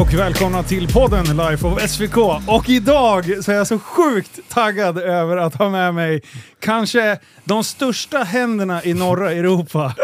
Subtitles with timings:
[0.00, 2.16] Och välkomna till podden Life of SVK.
[2.46, 6.22] Och idag så är jag så sjukt taggad över att ha med mig
[6.60, 9.94] kanske de största händerna i norra Europa.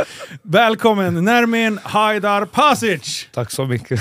[0.43, 3.29] Välkommen Nermin Haidar Pasic!
[3.35, 4.01] Tack så mycket.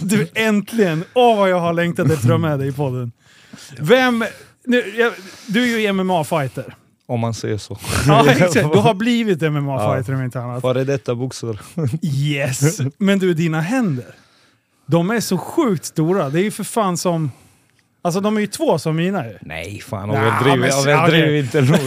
[0.00, 1.04] Du äntligen!
[1.14, 3.12] Åh vad jag har längtat efter att ha med dig i podden.
[3.78, 4.24] Vem...
[4.64, 5.12] Nu,
[5.46, 6.74] du är ju MMA-fighter.
[7.08, 7.78] Om man säger så.
[8.06, 8.54] Ja, exakt.
[8.54, 10.60] Du har blivit MMA-fighter om inte annat.
[10.60, 11.58] Före detta boxare.
[12.02, 12.80] Yes!
[12.98, 14.14] Men du, dina händer.
[14.86, 16.30] De är så sjukt stora.
[16.30, 17.30] Det är ju för fan som...
[18.02, 19.38] Alltså de är ju två som mina ju.
[19.40, 20.64] Nej, fan Nah, överdriv
[21.04, 21.38] okej.
[21.38, 21.80] inte nog.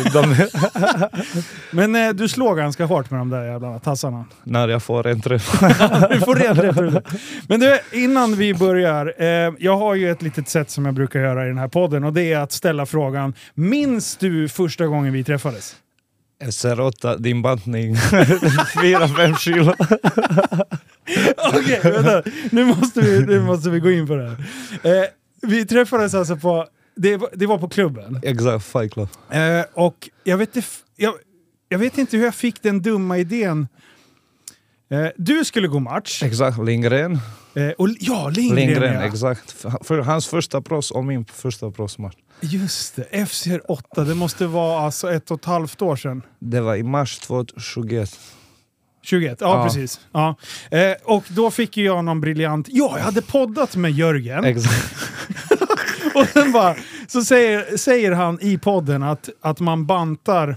[1.71, 4.25] Men eh, du slår ganska hårt med de där jävla tassarna.
[4.43, 5.61] när jag får en träff.
[6.11, 7.03] Du får rätt ut.
[7.47, 9.13] Men du, innan vi börjar.
[9.17, 12.03] Eh, jag har ju ett litet sätt som jag brukar göra i den här podden
[12.03, 13.33] och det är att ställa frågan.
[13.53, 15.75] Minns du första gången vi träffades?
[16.43, 17.95] SR8, din bantning.
[17.95, 19.73] 4-5 kilo.
[21.53, 22.23] Okej, vänta.
[22.51, 24.37] Nu måste, vi, nu måste vi gå in på det här.
[25.01, 25.05] Eh,
[25.41, 26.67] vi träffades alltså på...
[26.95, 28.19] Det, var- det var på klubben.
[28.23, 29.07] Exakt, Fight Club.
[29.31, 30.55] Eh, och jag vet,
[30.95, 31.13] jag,
[31.69, 33.67] jag vet inte hur jag fick den dumma idén.
[34.91, 36.23] Eh, du skulle gå match.
[36.23, 37.19] Exakt, Lindgren.
[37.55, 39.01] Eh, och, ja, Lindgren, Lindgren, ja.
[39.01, 39.51] exakt.
[39.81, 42.15] För hans första proffs och min första proffsmatch.
[42.41, 44.03] Just det, FCR 8.
[44.03, 46.21] Det måste vara alltså ett och ett halvt år sedan.
[46.39, 48.19] Det var i mars 2021.
[49.09, 49.63] 21, ja, Ja.
[49.63, 49.99] precis.
[50.11, 50.35] Ja.
[50.71, 52.67] Eh, och då fick ju jag någon briljant...
[52.69, 54.43] Ja, jag hade poddat med Jörgen.
[54.43, 54.95] Exakt.
[56.15, 56.75] Och sen bara,
[57.07, 60.49] så säger, säger han i podden att, att man bantar,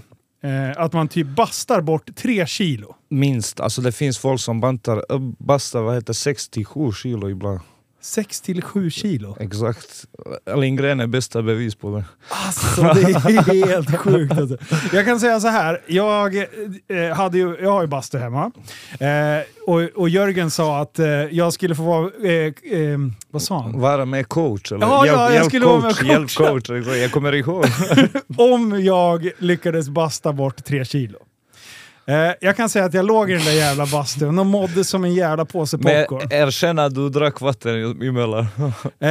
[0.43, 2.95] eh, att man typ bastar bort tre kilo.
[3.09, 3.59] Minst.
[3.59, 7.59] Alltså det finns folk som bantar, äh, bastar vad heter 67 kilo ibland.
[8.03, 9.37] 6 till 7 kilo.
[9.39, 10.05] Exakt.
[10.55, 12.05] Lindgren är bästa bevis på det.
[12.45, 14.37] Alltså det är helt sjukt.
[14.37, 14.57] Alltså.
[14.93, 18.51] Jag kan säga så här, jag, eh, hade ju, jag har ju bastu hemma.
[18.99, 19.07] Eh,
[19.67, 22.97] och, och Jörgen sa att eh, jag skulle få vara, eh, eh,
[23.31, 23.79] vad sa han?
[23.79, 26.69] Vara med coach eller Ja, ja, jag hjälp skulle vara med coach, hjälp coach.
[26.69, 27.65] Jag kommer ihåg.
[28.37, 31.19] Om jag lyckades basta bort tre kilo.
[32.05, 35.03] Eh, jag kan säga att jag låg i den där jävla bastun och mådde som
[35.03, 36.27] en jävla påse Men popcorn.
[36.31, 38.47] erkänn att du drack vatten emellan.
[38.99, 39.09] Eh,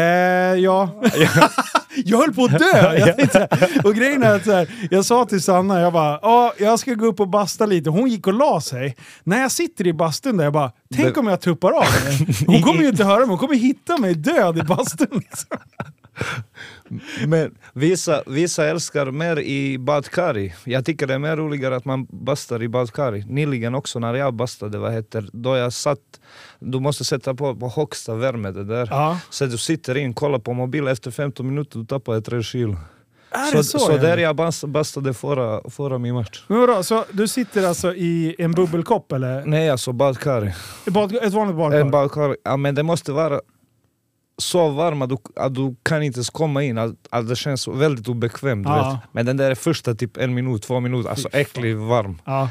[0.62, 1.02] ja.
[2.04, 2.94] jag höll på att dö!
[2.98, 3.48] Jag tänkte,
[3.84, 6.94] och grejen är att så här, jag sa till Sanna, jag bara, ja, jag ska
[6.94, 7.90] gå upp och basta lite.
[7.90, 8.96] Hon gick och la sig.
[9.24, 11.84] När jag sitter i bastun där, jag bara, tänk om jag tuppar av.
[12.46, 15.22] Hon kommer ju inte höra mig, hon kommer hitta mig död i bastun.
[17.26, 20.54] Men vissa, vissa älskar mer i badkari.
[20.64, 23.24] Jag tycker det är mer roligare att man bastar i badkari.
[23.28, 26.20] Nyligen också när jag bastade, vad heter, då jag satt,
[26.58, 28.88] du måste sätta på, på högsta värme det där.
[28.90, 29.18] Ja.
[29.30, 32.76] Så du sitter in, kollar på mobil, efter 15 minuter du tappar ett tre kilo.
[33.34, 33.78] Är det så?
[33.78, 33.98] så ja?
[33.98, 36.44] där jag bast- bastade förra, förra min match.
[36.46, 39.44] Men vadå, så du sitter alltså i en bubbelkopp eller?
[39.46, 40.52] Nej alltså badkari.
[40.86, 41.80] I Bad, ett vanligt badkar?
[41.80, 43.40] En badkar, ja, men det måste vara
[44.38, 47.68] så varm att du, att du kan inte ens komma in, att, att det känns
[47.68, 48.66] väldigt obekvämt.
[48.66, 48.98] Ja.
[49.12, 51.40] Men den där är första typ en minut, två minuter, alltså Fy fan.
[51.40, 52.20] äcklig varm.
[52.24, 52.48] Ja.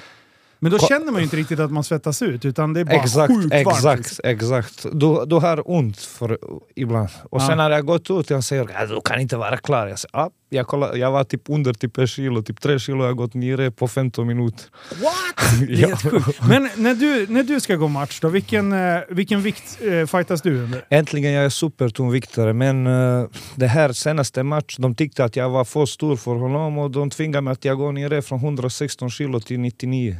[0.63, 2.95] Men då känner man ju inte riktigt att man svettas ut, utan det är bara
[2.95, 3.67] Exakt, sjukt varmt.
[3.67, 4.25] exakt, liksom.
[4.29, 4.85] exakt.
[4.93, 6.37] Du, du har ont för,
[6.75, 7.09] ibland.
[7.29, 7.47] Och Ja.
[7.47, 9.87] sen när jag gått ut, jag säger att du kan inte vara klar.
[9.87, 12.97] Jag, säger, ah, jag, kollar, jag var typ under typ ett kilo, typ tre kilo,
[13.03, 14.65] jag har gått nere på 15 minuter.
[15.01, 15.13] What?
[15.67, 15.95] Det är Ja.
[15.97, 16.39] sjukt.
[16.47, 20.41] Men när du, när du ska gå match då, vilken, eh, vilken vikt eh, fightas
[20.41, 20.85] du under?
[20.89, 25.65] Äntligen jag är supertungviktare men uh, det här senaste match, de tyckte att jag var
[25.65, 29.39] för stor för honom och de tvingade mig att jag går ner från 116 kilo
[29.39, 30.17] till 99.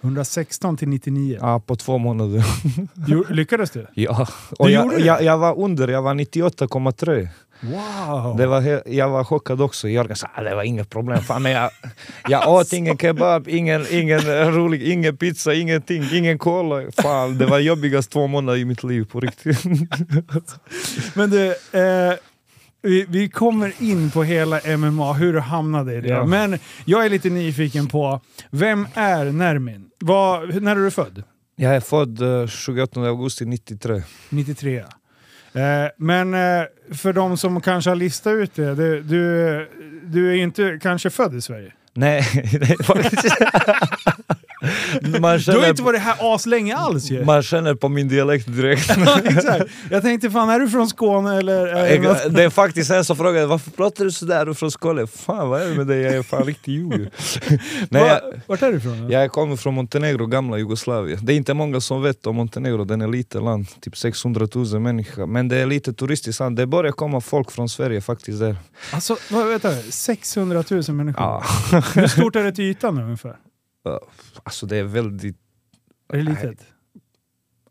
[0.00, 1.38] 116 till 99.
[1.40, 2.44] Ja, på två månader.
[3.06, 3.86] Jo, lyckades du?
[3.94, 4.26] ja.
[4.58, 7.28] Och Du jag, gjorde jag, jag var under, jag var 98,3.
[7.60, 8.36] Wow!
[8.36, 9.88] Det var jag var chockad också.
[9.88, 11.20] Jörgen sa att det var inget problem.
[11.22, 11.70] Fan, men jag,
[12.28, 14.20] jag åt ingen kebab, ingen, ingen
[14.54, 16.82] rolig, ingen pizza, ingenting, ingen cola.
[17.02, 19.64] Fan, det var jobbigast två månader i mitt liv på riktigt.
[21.14, 22.14] Men du, eh,
[22.86, 26.08] vi, vi kommer in på hela MMA, hur du hamnade i det.
[26.08, 26.26] Ja.
[26.26, 29.86] Men jag är lite nyfiken på, vem är Nermin?
[29.98, 31.22] Vad, när är du född?
[31.56, 34.02] Jag är född eh, 28 augusti 93.
[34.28, 34.78] 93.
[34.78, 34.84] Eh,
[35.96, 39.68] men eh, för de som kanske har listat ut det, du, du,
[40.02, 41.72] du är ju inte kanske född i Sverige.
[41.94, 43.36] Nej, det är faktiskt...
[45.02, 47.24] man, Du har känner, inte varit här aslänge alls ju.
[47.24, 48.90] man känner på min dialekt direkt.
[49.06, 49.64] Ja, exakt.
[49.90, 52.28] Jag tänkte, fan är du från Skåne eller?
[52.28, 55.06] Det är faktiskt en som frågar varför pratar du sådär du är från Skåne?
[55.06, 56.00] Fan vad är det med dig?
[56.00, 56.46] Jag är fan
[58.00, 59.10] jag, Va- Vart är du ifrån?
[59.10, 61.18] jag kommer från Montenegro, gamla Jugoslavien.
[61.22, 64.80] Det är inte många som vet om Montenegro, den är litet land, typ 600 000
[64.80, 65.26] människor.
[65.26, 66.56] Men det är lite turistiskt land.
[66.56, 68.56] Det börjar komma folk från Sverige faktiskt där.
[68.92, 71.22] Alltså, vänta, 600 000 människor?
[71.22, 71.42] Ja.
[71.94, 73.36] Hur stort är det till ytan ungefär?
[74.46, 75.36] Alltså det är väldigt
[76.12, 76.60] Är det litet?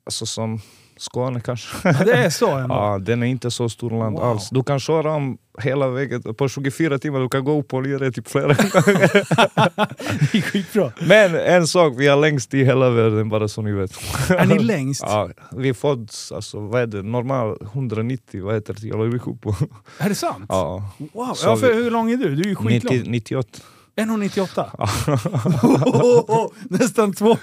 [0.05, 0.59] alltså som
[0.97, 1.67] Skåne kanske.
[1.89, 2.75] Ja, det är så ändå?
[2.75, 4.23] Ja, den är inte så stor land Wow.
[4.25, 4.49] alls.
[4.49, 8.11] Du kan köra om hela vägen på 24 timmar, du kan gå upp och lira
[8.11, 9.11] typ flera gånger.
[10.31, 10.91] Det är skitbra.
[11.07, 13.91] Men en sak, vi är längst i hela världen bara så ni vet.
[14.29, 15.01] Är ni längst?
[15.07, 19.55] Ja, vi föddes, alltså vad är det, normal 190, vad heter det, jag på.
[19.99, 20.45] Är det sant?
[20.49, 21.37] Ja, Wow.
[21.43, 22.35] Ja, för vi- hur lång är du?
[22.35, 22.93] Du är ju skitlång.
[22.97, 23.49] 90, 98.
[23.95, 26.51] 1,98.
[26.69, 27.37] Nästan två,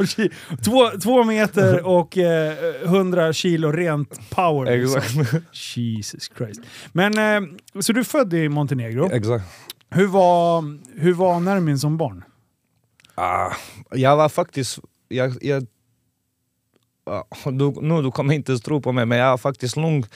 [0.65, 2.55] två, två meter och eh,
[2.85, 4.79] 100 kilo rent power.
[4.79, 5.21] liksom.
[5.21, 5.45] Exakt.
[5.77, 6.61] Jesus Christ.
[6.93, 7.41] Men, eh,
[7.81, 9.13] så du är född i Montenegro.
[9.13, 9.45] Exakt.
[9.91, 10.65] Hur var,
[11.01, 12.25] hur var Nermin som barn?
[13.15, 13.53] Ah,
[13.91, 14.79] jag var faktiskt,
[15.09, 15.67] jag, jag,
[17.07, 20.07] ah, du, nu du kommer inte tro på mig, men jag var faktiskt lugn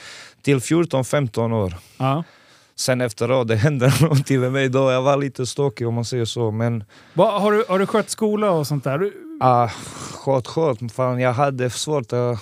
[0.41, 1.73] till 14-15 år.
[1.97, 2.23] Ja.
[2.79, 6.25] Sen efteråt, det hände någonting med mig då, jag var lite stökig om man säger
[6.25, 6.51] så.
[6.51, 6.83] Men
[7.13, 8.97] Va, har, du, har du skött skola och sånt där?
[8.99, 9.69] Du- ah,
[10.13, 12.39] skott, skott, fan jag hade svårt att...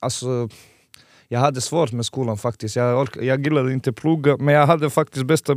[0.00, 0.48] Alltså,
[1.28, 2.76] jag hade svårt med skolan faktiskt.
[2.76, 5.52] Jag, ork, jag gillade inte plugga, men jag hade faktiskt bästa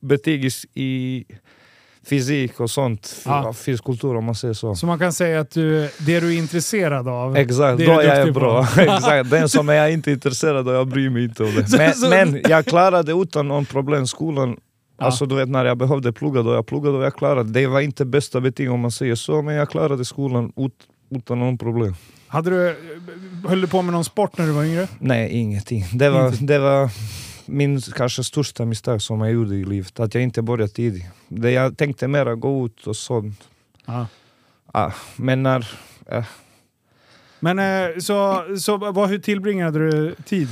[0.00, 1.24] betyg i
[2.06, 3.22] fysik och sånt.
[3.24, 3.52] Ja.
[3.52, 4.74] Fyskultur om man säger så.
[4.74, 8.06] Så man kan säga att du, det du är intresserad av, Exakt, det då du
[8.06, 8.62] jag är bra.
[8.78, 11.94] Exakt, den som jag inte är intresserad av, jag bryr mig inte om det.
[12.02, 14.56] Men, men jag klarade utan någon problem skolan.
[14.98, 15.06] Ja.
[15.06, 17.50] Alltså du vet när jag behövde plugga då jag pluggade och jag klarade.
[17.52, 20.72] Det var inte bästa betyg om man säger så, men jag klarade skolan ut,
[21.10, 21.94] utan någon problem.
[22.26, 22.76] Hade du,
[23.48, 24.88] höll du på med någon sport när du var yngre?
[24.98, 25.84] Nej, ingenting.
[25.92, 26.46] Det var, Ingenting.
[26.46, 26.90] det var
[27.50, 31.04] min kanske största misstag som jag gjorde i livet, att jag inte började tidigt.
[31.28, 33.48] Det jag tänkte mer gå ut och sånt.
[33.86, 34.06] Ja.
[34.72, 35.68] Ah, men när...
[36.06, 36.24] eh,
[37.40, 40.48] Men eh, så, så vad, hur tillbringade du tid?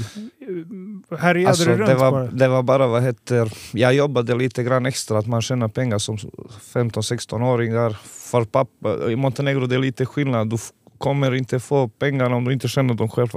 [1.18, 2.26] Härjade Alltså, du runt det, var, bara?
[2.26, 6.16] det var bara vad heter, jag jobbade lite grann extra, att man tjänar pengar som
[6.16, 7.96] 15-16-åringar.
[8.30, 10.56] För pappa, I Montenegro det är lite skillnad, du
[10.98, 13.28] kommer inte få pengar om du inte tjänar dem själv.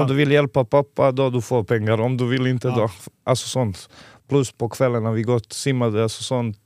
[0.00, 2.00] Om du vill hjälpa pappa, då du får pengar.
[2.00, 2.90] Om du vill inte, då...
[3.24, 3.88] Alltså sånt.
[4.28, 6.56] Plus på kvällarna vi gått simmade, alltså sånt.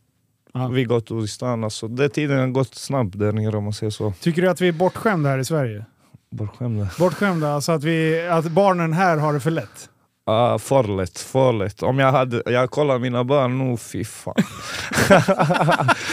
[0.52, 0.68] Ja.
[0.68, 1.64] Vi gått i stan.
[1.64, 4.12] Alltså, det tiden har gått snabbt där nere om man säger så.
[4.20, 5.84] Tycker du att vi är bortskämda här i Sverige?
[6.30, 6.88] Bortskämda.
[6.98, 9.90] Bortskämda, alltså att, vi, att barnen här har det för lätt?
[10.30, 11.82] Ah, för lätt, för lätt.
[11.82, 14.34] Om jag hade, jag kollar mina barn nu, fy fan.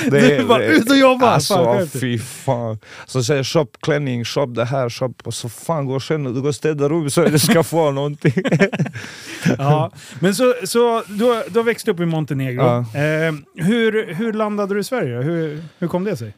[0.09, 1.25] Du är bara ut och jobba!
[1.25, 1.87] Fan, Alltså dig.
[2.01, 2.79] fy fan.
[3.05, 5.13] Så säger shop klänning, shop det här, shop.
[5.23, 7.91] Och så fan gå och känna, du går och städa rum så du ska få
[7.91, 8.33] någonting.
[9.57, 9.91] Ja.
[10.19, 12.61] Men så, så du, du har växt upp i Montenegro.
[12.63, 12.77] Ja.
[12.99, 15.21] Eh, hur, hur landade du i Sverige?
[15.21, 16.33] Hur, hur kom det sig?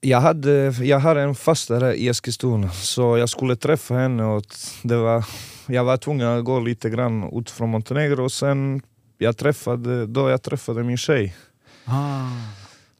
[0.00, 0.50] Jag, hade,
[0.80, 4.44] jag har en faster i Eskilstuna, så jag skulle träffa henne och
[4.82, 5.24] det var,
[5.66, 8.82] jag var tvungen att gå lite grann ut från Montenegro och sen
[9.18, 11.36] jag träffade, då jag träffade min tjej.
[11.84, 12.28] Ah.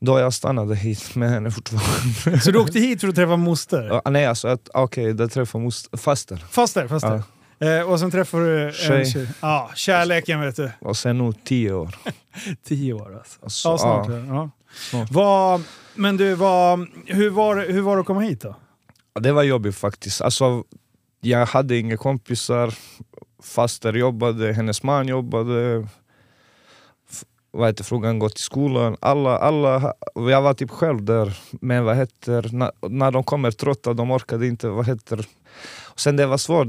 [0.00, 2.40] Då jag stannade hit med henne fortfarande.
[2.40, 3.82] Så du åkte hit för att träffa moster?
[4.04, 6.36] Ja, nej alltså, att- okej, okay, jag träffade most- faster.
[6.50, 7.22] Faster, faster.
[7.60, 9.06] Eh, och sen träffade du en Tjej.
[9.12, 9.28] tjej.
[9.40, 10.70] Ja, kärleken vet du.
[10.80, 11.94] Och sen nu tio år.
[12.66, 13.38] Tio år alltså.
[13.42, 14.08] Alltså, Ja, snart.
[14.08, 14.14] ja.
[14.16, 14.34] Ja.
[14.34, 14.50] Ja.
[14.90, 15.10] Snart.
[15.10, 15.62] Vad,
[15.94, 18.56] men du, vad, hur, var, hur var det att komma hit då?
[19.20, 20.20] Det var jobbigt faktiskt.
[20.20, 20.64] Alltså,
[21.26, 22.74] jag hade inga kompisar,
[23.42, 25.88] faster jobbade, hennes man jobbade,
[27.50, 28.96] vad heter frugan gått i skolan.
[29.00, 31.38] Alla, alla, jag var typ själv där.
[31.50, 34.68] Men vad heter, när, när de kommer trötta, de orkade inte.
[34.68, 35.26] Vad heter,
[35.84, 36.68] och sen det var svårt,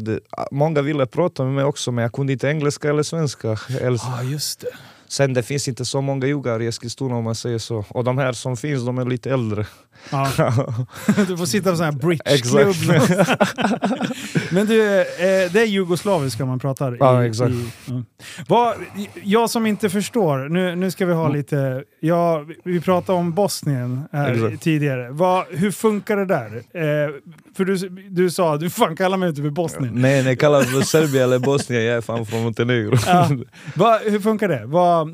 [0.51, 3.57] många ville prata med mig också men jag kunde inte engelska eller svenska.
[3.81, 4.67] Eller, Ja, just det.
[5.07, 7.85] Sen det finns inte så många juggar i Eskilstuna om man säger så.
[7.89, 9.65] Och de här som finns, de är lite äldre.
[10.09, 10.27] Ja.
[11.27, 12.75] Du får sitta på sån här bridgeklubb.
[14.51, 15.05] Men du, eh,
[15.51, 17.27] det är jugoslaviska man pratar Ja, i.
[17.29, 17.51] exakt.
[17.51, 18.03] I, ja.
[18.47, 18.75] Vad,
[19.23, 21.37] jag som inte förstår, nu, nu ska vi ha Mm.
[21.37, 21.83] lite...
[21.99, 25.09] Ja, vi pratade om Bosnien här tidigare.
[25.11, 26.55] Vad, hur funkar det där?
[26.55, 27.11] Eh,
[27.57, 27.75] för du,
[28.09, 29.93] du sa, du fan kallar mig inte för Bosnien.
[29.95, 32.97] Nej, nej, kallas för Serbien eller Bosnien, jag är fan från Montenegro.
[33.05, 33.29] Ja.
[33.75, 34.65] Va, hur funkar det?
[34.65, 35.07] Va,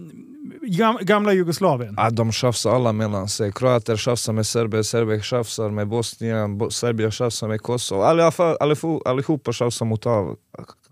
[1.02, 1.94] gamla Jugoslavien?
[1.98, 3.54] Ja, de tjafsar alla mellan sig.
[3.54, 8.02] Kroater tjafsar med serber, serber tjafsar med Bosnien, Bo- Serbien tjafsar med Kosovo.
[8.02, 8.58] Allihopa,
[9.06, 10.36] allihopa tjafsar mot av.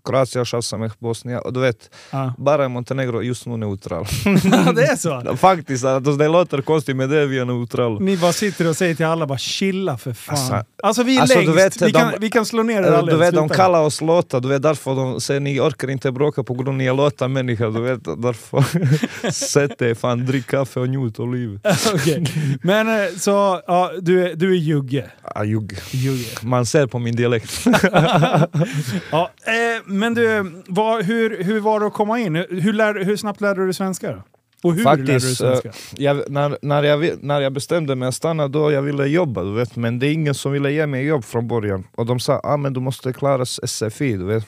[0.04, 0.44] Kroatien
[0.98, 1.38] Bosnien.
[1.38, 2.34] Och du vet, Ja.
[2.38, 4.06] bara Montenegro just nu neutral.
[4.24, 5.36] Ja, det är så?
[5.36, 8.00] Faktiskt, alltså, det låter konstigt men det är vi är neutral.
[8.02, 10.36] Ni bara sitter och säger till alla bara chilla för fan.
[10.36, 12.78] Alltså, Alltså- vi är alltså, du längst, vet, vi, de- kan, vi kan slå ner
[12.82, 13.20] er Du alldeles.
[13.20, 16.54] vet, de kallar oss låta, du vet därför de säger ni orkar inte bråka på
[16.54, 17.70] grund av ni är låta människor.
[17.70, 18.64] Du vet, därför
[19.30, 21.60] sätt er, fan drick kaffe och njut av livet.
[21.94, 22.24] Okej.
[22.62, 25.10] Men eh, så, ja, du, är, du är jugge.
[25.34, 25.78] Ah, ljug.
[25.90, 26.26] jugge.
[26.42, 27.64] Man ser på min dialekt.
[29.10, 32.34] Ja, eh, men du, vad, hur, hur var det att komma in?
[32.36, 34.12] Hur, lär, hur snabbt lärde du dig svenska?
[34.12, 34.22] Då?
[34.62, 35.70] Och hur lärde du dig Faktiskt, svenska?
[35.96, 39.52] jag, när, när, jag, när jag bestämde mig att stanna då jag ville jobba, du
[39.54, 39.76] vet.
[39.76, 41.84] men det är ingen som ville ge mig jobb från början.
[41.96, 44.12] Och de sa ah, men du måste klara SFI.
[44.16, 44.46] Du vet.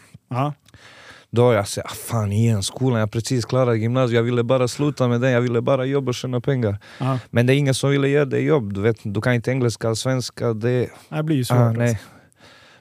[1.30, 4.68] Då jag sa ah, fan igen, skolan, jag har precis klarat gymnasiet, jag ville bara
[4.68, 6.78] sluta med det, jag ville bara jobba och tjäna pengar.
[6.98, 7.18] Ja.
[7.30, 8.96] Men det är ingen som ville ge dig jobb, du vet.
[9.02, 10.52] Du kan inte engelska eller svenska.
[10.52, 11.56] Det, Det blir ju svårt.
[11.58, 11.80] ah, alltså.
[11.82, 12.00] nej.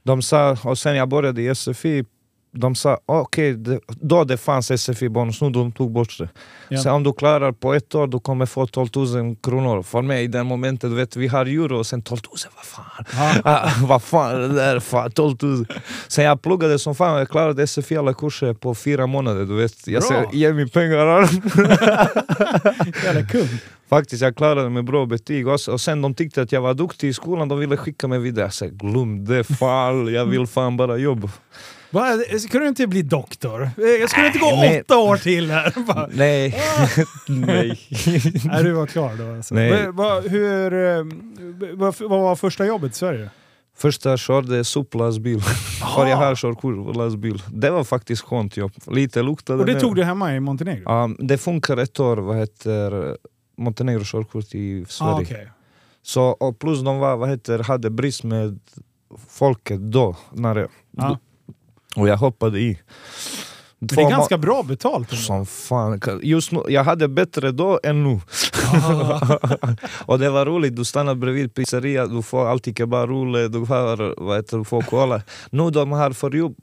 [0.04, 2.06] De sa, och sen jag började i SFI,
[2.54, 6.30] de sa okej, det- då det fanns SFI-bonus, nu de tog bort det.
[6.70, 6.78] Ja.
[6.78, 9.84] Så om du klarar på ett år, du kommer få 12 000 kronor.
[9.84, 12.66] För mig i den momentet, du vet, vi har euro och sen 12 000, vad
[12.66, 13.42] fan?
[13.44, 14.80] Ah, vad fan det där?
[14.80, 15.66] Fan, 12 000.
[16.08, 19.46] Sen jag pluggade som fan, jag klarade SFI alla kurser på fyra månader.
[19.46, 19.88] Du vet.
[19.88, 21.22] Jag säger, ge mig pengar.
[23.06, 23.48] Jävla kung.
[23.90, 25.72] Faktiskt, jag klarade med bra betyg också.
[25.72, 28.46] Och sen de tyckte att jag var duktig i skolan, de ville skicka mig vidare.
[28.46, 31.30] Jag sa, glöm det, fan, jag vill fan bara jobba.
[31.92, 33.70] Va, Skulle du inte bli doktor?
[34.02, 34.82] Jag skulle inte gå Nej.
[34.82, 35.74] åtta år till här.
[35.88, 36.56] Bara, Nej.
[37.28, 37.80] Nej.
[38.46, 39.56] Nej, du var klar då alltså.
[39.56, 39.86] Nej.
[39.86, 41.04] Va, va, hur, eh,
[41.74, 43.30] vad, vad var första jobbet i Sverige?
[43.78, 45.42] Första körde soplastbil,
[45.96, 47.44] för jag har körkort lastbil.
[47.54, 48.72] Det var faktiskt skönt jobb.
[48.88, 49.80] Lite luktade Och det mer.
[49.80, 50.82] tog du hemma i Montenegro?
[50.86, 53.18] Ja, det funkar ett år, vad heter
[53.58, 55.12] Montenegro körkort i Sverige.
[55.14, 55.52] Ah, okej.
[56.04, 58.60] Så, och plus de var, vad heter, hade brist med
[59.30, 60.16] folket då.
[60.32, 61.20] När jag, Ja.
[61.96, 62.78] Och jag hoppade i.
[63.84, 65.12] Men det är ganska bra betalt.
[65.12, 65.22] ändå.
[65.22, 66.00] Som fan.
[66.24, 68.20] Just nu, jag hade bättre då än nu.
[68.74, 69.38] Ah,
[70.06, 74.36] och det var roligt, du stannar bredvid pizzeria, du får alltid kebabrulle, du får, vad
[74.38, 75.22] heter, du får cola.
[75.52, 76.12] Nu de har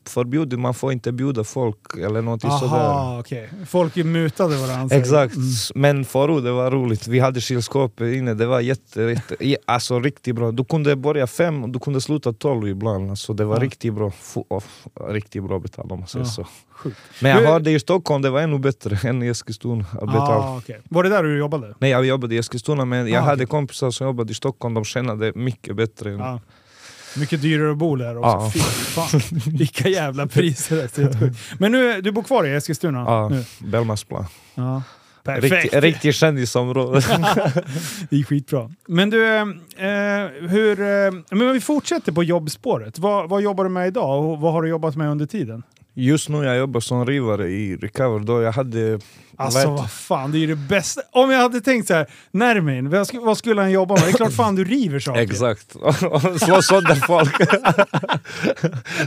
[0.08, 2.22] förbjudit, man får inte bjuda folk eller
[2.58, 2.76] sådär.
[2.76, 3.50] Aha, okej.
[3.66, 4.96] Folk mutade varandra.
[4.96, 5.48] Exakt, Mm.
[5.74, 7.08] men förut det var roligt.
[7.08, 10.50] Vi hade kylskåp inne, det var jätte, jätte, alltså riktigt bra.
[10.52, 13.10] Du kunde börja fem och du kunde sluta tolv ibland.
[13.10, 13.62] Alltså, det var Ja.
[13.62, 14.12] riktigt bra.
[14.58, 14.72] F-
[15.08, 16.30] riktigt bra betalt om man säger Ja.
[16.30, 16.46] så.
[16.70, 16.96] Sjukt.
[17.20, 19.84] Men jag Hur- hörde i Stockholm, det var ännu bättre än i Eskilstuna.
[20.02, 20.80] Ah, okej.
[20.88, 21.74] Var det där du jobbade?
[21.78, 24.84] Nej, jag jobbade i Eskilstuna men jag Ah, hade kompisar som jobbade i Stockholm, de
[24.84, 26.10] tjänade mycket bättre.
[26.10, 26.40] än- Ja.
[27.16, 28.28] Mycket dyrare att bo där också.
[28.30, 28.50] Ja.
[28.54, 29.20] Fy fan.
[29.56, 30.90] Vilka jävla priser.
[31.58, 32.98] Men nu, du bor kvar i Eskilstuna?
[32.98, 33.44] Ja, Nu.
[33.58, 34.24] Bellmansplan.
[34.54, 34.82] Ja.
[35.24, 35.52] Perfekt!
[35.52, 37.00] Riktigt riktig kändisområde.
[38.10, 38.70] Det är skitbra.
[38.88, 39.44] Men du, eh,
[40.48, 40.80] hur...
[40.80, 42.98] Eh, men vi fortsätter på jobbspåret.
[42.98, 45.62] Vad, vad jobbar du med idag och vad har du jobbat med under tiden?
[46.00, 49.00] Just nu jag jobbar som rivare i Recover, då jag hade...
[49.36, 51.00] Alltså vet- vad fan, det är ju det bästa.
[51.12, 54.04] Om jag hade tänkt så här, Nermin, vad, sk- vad skulle han jobba med?
[54.04, 55.20] Det är klart fan du river saker.
[55.20, 55.70] Exakt.
[56.44, 57.36] Slå sönder folk.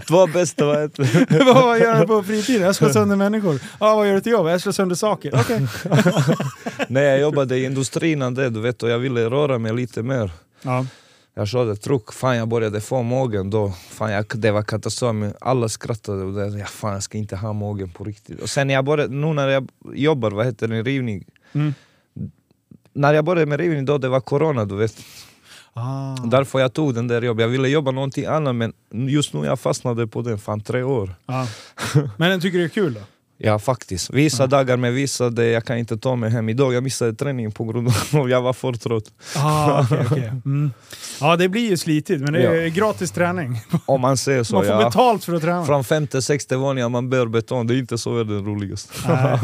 [0.07, 1.43] Två bästa vad det?
[1.45, 2.61] vad gör du på fritiden?
[2.61, 3.59] Jag slår sönder människor.
[3.79, 4.47] Ja, vad gör du till jobb?
[4.47, 5.31] Jag slår sönder saker.
[5.35, 5.67] Okej.
[6.87, 10.31] Nej, jag jobbade i industrin du vet, och jag ville röra mig lite mer.
[10.61, 10.85] Ja.
[11.33, 13.73] Jag körde truck, fan jag började få magen då.
[13.89, 17.53] Fan, jag, det var katastrof, alla skrattade och det, ja, fan jag ska inte ha
[17.53, 18.41] magen på riktigt.
[18.41, 21.25] Och sen jag började, nu när jag jobbar, vad heter det, rivning.
[21.53, 21.73] Mm.
[22.93, 24.95] När jag började med rivning då, det var corona du vet.
[25.73, 26.15] Ah.
[26.15, 27.41] Därför jag tog den där jobbet.
[27.41, 31.15] Jag ville jobba någonting annat men just nu jag fastnade på den, fan tre år.
[31.25, 31.47] Ja.
[32.17, 33.01] Men den tycker du är kul då?
[33.43, 34.09] Ja faktiskt.
[34.09, 36.49] Vissa dagar med vissa, det, jag kan inte ta mig hem.
[36.49, 39.03] Idag jag missade träningen på grund av att jag var för trött.
[39.35, 40.31] Ah, okej, okej.
[40.45, 40.71] Mm.
[41.21, 43.61] Ja, det blir ju slitigt, men det är gratis träning.
[43.85, 44.55] Om man säger så.
[44.55, 44.85] Man får ja.
[44.85, 45.65] betalt för att träna.
[45.65, 49.39] Från femte, sexte våningen man bär betong, det är inte så fy fan.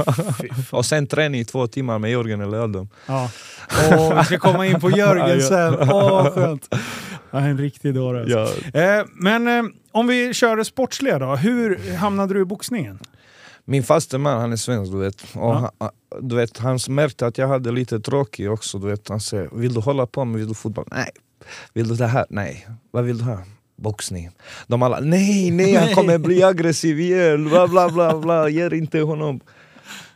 [0.72, 2.90] Och sen träning i två timmar med Jörgen eller Adam.
[3.06, 3.30] Ja.
[3.92, 5.90] Åh, vi ska komma in på Jörgen Ja, sen.
[5.90, 6.76] Åh, skönt.
[7.32, 8.22] Ja, en riktig dåre.
[8.22, 8.62] Alltså.
[8.74, 9.00] Ja.
[9.00, 11.36] Eh, men eh, om vi kör det sportsliga då.
[11.36, 13.00] Hur hamnade du i boxningen?
[13.70, 15.22] Min faste man han är svensk du vet.
[15.22, 15.72] Och Ja.
[15.80, 15.90] han,
[16.30, 16.58] du vet.
[16.58, 18.80] Han märkte att jag hade lite tråkigt också.
[18.80, 19.10] Du vet.
[19.10, 20.86] Han säger, vill du hålla på med vill du fotboll?
[20.92, 21.10] Nej.
[21.74, 22.26] Vill du det här?
[22.30, 22.68] Nej.
[22.92, 23.38] Vad vill du ha?
[23.76, 24.30] Boxning.
[24.68, 27.50] De alla, nej, nej, han kommer bli aggressiv igen.
[27.50, 28.50] Bla, bla, bla, bla.
[28.50, 29.40] Ger inte honom.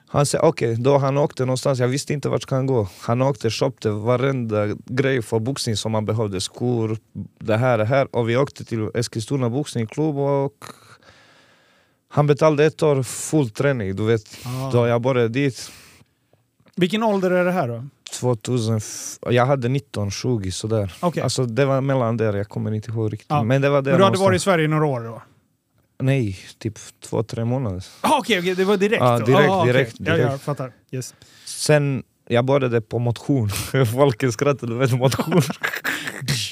[0.07, 2.87] Han säger okej, då han åkte någonstans, jag visste inte vart han gå.
[2.99, 6.41] Han åkte och köpte varenda grej för boxning som han behövde.
[6.41, 6.97] Skor,
[7.39, 8.15] det här, det här.
[8.15, 10.53] Och vi åkte till Eskilstuna boxningsklubb och
[12.11, 14.23] han betalade ett år full träning, du vet.
[14.45, 14.71] Ah.
[14.71, 15.71] Då jag började dit
[16.75, 17.85] Vilken ålder är det här då?
[18.19, 20.93] 2000, f- jag hade 19, 20 sådär.
[20.99, 21.23] Okej.
[21.23, 23.27] Alltså det var mellan där, jag kommer inte ihåg riktigt.
[23.29, 23.43] Ja.
[23.43, 24.25] Men det var där Men du hade någonstans.
[24.27, 25.21] varit i Sverige i några år då?
[25.99, 27.83] Nej, typ två, tre månader.
[28.01, 29.01] Ah, Okej, okej, det var direkt?
[29.01, 29.25] Ja, då?
[29.25, 29.73] direkt, Ah, okej.
[29.73, 30.73] direkt, Ja, jag fattar.
[30.91, 31.13] Yes.
[31.45, 33.49] Sen jag började på motion.
[33.93, 35.41] Folk skrattade, du vet motion.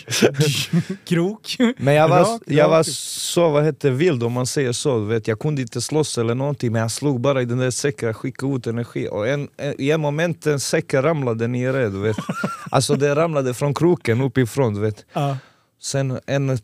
[1.05, 1.57] Krok?
[1.77, 4.99] Men jag var, Rak, jag var så vad heter, vild om man säger så.
[4.99, 8.13] Vet, jag kunde inte slåss eller någonting men jag slog bara i den där säcken,
[8.13, 9.07] skickade ut energi.
[9.11, 11.73] Och en, en, i en moment en säck ramlade ner.
[11.73, 12.17] Du vet.
[12.71, 14.73] Alltså det ramlade från kroken uppifrån.
[14.73, 15.05] Du vet.
[15.13, 15.37] Ja.
[15.81, 16.57] Sen en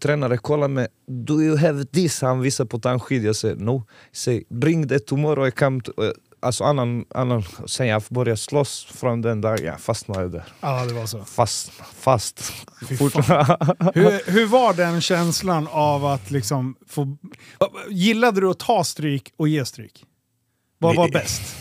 [0.00, 2.22] tränare kollade mig, do you have this?
[2.22, 3.86] Han visade på tandskid, jag säger no.
[4.12, 6.10] Say, bring that tomorrow I come to, uh,
[6.44, 10.44] alltså annan, annan, sen jag började slåss från den dagen, jag fastnade där.
[10.60, 11.24] Ja, det var så.
[11.24, 12.52] Fast, fast.
[13.94, 17.16] Hur, hur var den känslan av att liksom få...
[17.90, 20.04] Gillade du att ta stryk och ge stryk?
[20.78, 21.56] Vad var bäst?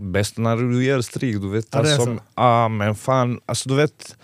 [0.00, 1.66] Bäst när du ger stryk, du vet.
[1.70, 2.18] Ja, alltså, så.
[2.34, 4.16] ah, men fan, alltså du vet.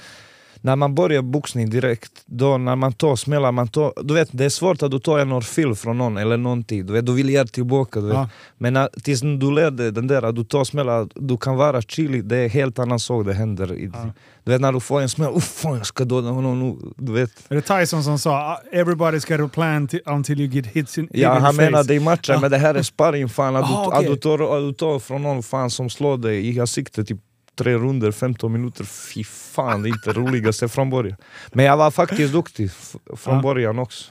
[0.62, 4.44] När man börjar boxning direkt, då när man tar smällar, man tar, du vet det
[4.44, 7.30] är svårt att du tar en orfil från någon eller någonting, du vet, du vill
[7.30, 8.00] ge tillbaka.
[8.00, 8.14] Du vet.
[8.14, 8.28] Ja.
[8.58, 12.24] Men när, tills du dig den där, att du tar smällar, du kan vara chillig,
[12.24, 13.72] det är helt annan sak det händer.
[13.74, 14.06] I, Ja.
[14.44, 17.12] Du vet när du får en smäll, uff fan jag ska döda honom nu, du
[17.12, 17.30] vet.
[17.48, 21.04] Är det Tyson som sa "Ah, “Everybody's got a plan until you get hits in,
[21.04, 21.70] hit Ja, in han the face”?
[21.70, 22.40] menar det i matchen, Ja.
[22.40, 23.56] men det här är sparring fan.
[23.56, 23.98] Att, Ah, du, okej.
[23.98, 27.18] att, du tar, att du tar från någon fan som slår dig i ansiktet typ
[27.56, 28.84] tre runder, 15 minuter.
[28.84, 31.16] Fy fan, det är inte roligaste från början.
[31.52, 32.70] Men jag var faktiskt duktig
[33.16, 33.42] från Ja.
[33.42, 34.10] början också.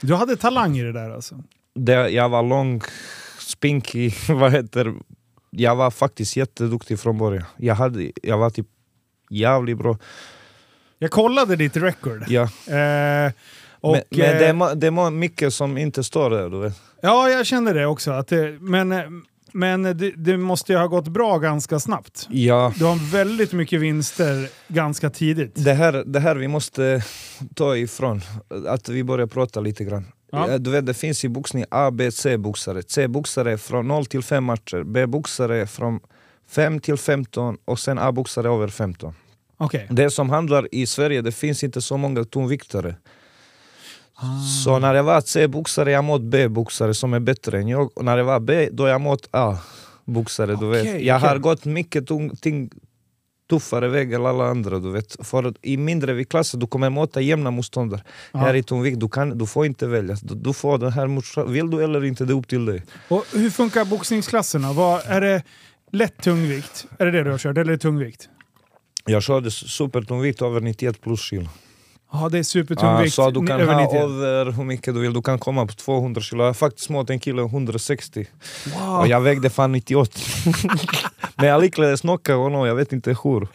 [0.00, 1.42] Du hade talang i det där alltså?
[1.74, 2.80] Det, jag var lång,
[3.38, 4.94] spinkig, vad heter
[5.50, 7.44] Jag var faktiskt jätteduktig från början.
[7.56, 8.66] Jag, hade, jag var typ
[9.30, 9.98] jävligt bra.
[10.98, 12.24] Jag kollade ditt record.
[12.28, 12.42] Ja.
[12.42, 13.32] Eh,
[13.80, 16.50] och, men men det, är, eh, det är mycket som inte står där.
[16.50, 16.80] Du vet.
[17.02, 18.10] ja, jag kände det också.
[18.10, 19.04] Att det, men eh,
[19.52, 22.26] men det, det måste ju ha gått bra ganska snabbt.
[22.30, 22.72] Ja.
[22.78, 25.64] Du har väldigt mycket vinster ganska tidigt.
[25.64, 27.02] Det här, det här vi måste
[27.54, 28.20] ta ifrån,
[28.66, 30.04] att vi börjar prata lite grann.
[30.32, 30.58] Ja.
[30.58, 32.82] Du vet, det finns i boxning A, B, C-boxare.
[32.88, 36.00] C-boxare från 0 till 5 matcher, B-boxare från
[36.48, 39.14] 5 till 15 och sen A-boxare över 15.
[39.56, 39.86] Okej.
[39.90, 42.94] Det som handlar i Sverige, det finns inte så många tungviktare.
[44.20, 44.40] Ah.
[44.64, 47.98] Så när jag var C-boxare, jag mot B-boxare som är bättre än jag.
[47.98, 50.56] Och när jag var B, då jag mot A-boxare.
[50.56, 51.02] du vet.
[51.02, 51.40] Jag har okej.
[51.40, 52.70] gått mycket tung, ting,
[53.50, 54.78] tuffare väg än alla andra.
[54.78, 55.26] Du vet.
[55.26, 58.02] För i mindre viktklasser du kommer möta jämna motståndare.
[58.32, 58.38] Ja.
[58.38, 60.16] Här i tungvikt, du, kan, du får inte välja.
[60.22, 61.52] Du, du får den här motståndaren.
[61.52, 62.82] Vill du eller inte, det är upp till dig.
[63.08, 64.72] Och hur funkar boxningsklasserna?
[64.72, 65.42] Vad, är det
[65.92, 66.86] lätt tungvikt?
[66.98, 67.58] Är det det du har kört?
[67.58, 68.28] Eller är det tungvikt?
[69.04, 71.48] Jag körde supertungvikt över 91 plus kilo.
[72.12, 73.14] Ja, det är Ah, supertungvikt.
[73.14, 74.02] så du kan över ha 91.
[74.02, 76.42] över hur mycket du vill, du kan komma på 200 kilo.
[76.42, 78.26] Jag har faktiskt mot en kille 160.
[78.78, 78.98] Wow.
[78.98, 80.18] Och jag vägde fan 98.
[81.36, 83.48] Men jag lyckades knocka honom, jag vet inte hur.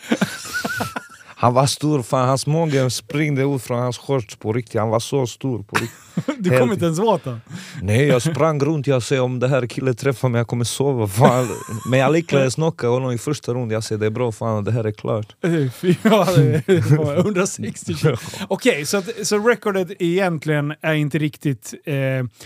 [1.44, 4.80] Han var stor, fan hans mage springde ut från hans shorts på riktigt.
[4.80, 6.00] Han var så stor på riktigt.
[6.40, 7.42] Du kom inte ens åt den.
[7.82, 11.08] Nej, jag sprang runt, jag sa om det här killen träffar mig, jag kommer sova.
[11.08, 11.48] Fan.
[11.90, 13.70] Men jag lyckades knocka honom i första rundan.
[13.70, 15.36] Jag sa det är bra, fan det här är klart.
[15.44, 16.28] Eh, Fy, ja,
[16.66, 18.18] det var 160 kilo.
[18.48, 21.74] Okej, så, att- så recordet egentligen är inte riktigt...
[21.86, 21.96] Eh,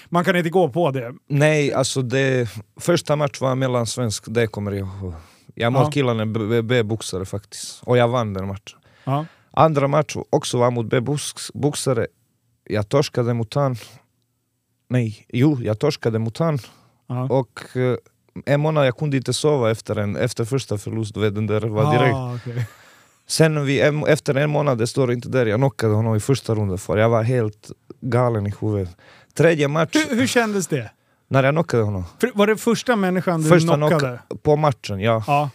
[0.10, 1.14] man kan inte gå på det.
[1.30, 2.50] Nej, alltså det...
[2.80, 5.14] Första match var mellansvensk, det kommer jag ihåg.
[5.56, 5.92] Jag mot Ja.
[5.92, 6.26] killarna
[6.64, 7.82] B-boxare faktiskt.
[7.84, 8.80] Och jag vann den matchen.
[9.08, 9.26] Ja.
[9.52, 12.08] Andra match också var mot B-boxare.
[12.64, 13.76] Jag torskade mot han.
[14.90, 16.60] Nej, jo, jag torskade mot han.
[17.08, 17.24] Ja.
[17.24, 17.98] Och eh,
[18.46, 21.94] en månad jag kunde inte sova efter, en, efter första förlust, vet den där var
[21.94, 22.16] direkt.
[22.16, 22.66] Ah, okej.
[23.28, 26.56] Sen vi, en, efter en månad, det står inte där, jag knockade honom i första
[26.56, 28.98] rundan för jag var helt galen i huvudet.
[29.34, 30.92] Tredje match, hur, hur kändes det?
[31.28, 32.06] när jag knockade honom.
[32.20, 34.20] För, var det första människan du Första knockade?
[34.28, 35.24] knock på matchen, ja.
[35.28, 35.50] Ja.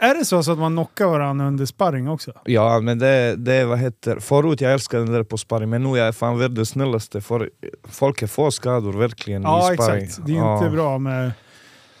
[0.00, 2.32] Är det så, så att man knockar varandra under sparring också?
[2.44, 5.98] Ja men det, det vad heter, förut jag älskade den där på sparring men nu
[5.98, 7.50] är jag fan världens snällaste för
[7.84, 10.04] folk är få skador verkligen Ja, i sparring.
[10.04, 10.26] exakt.
[10.26, 10.58] Det är Ja.
[10.58, 11.32] inte bra med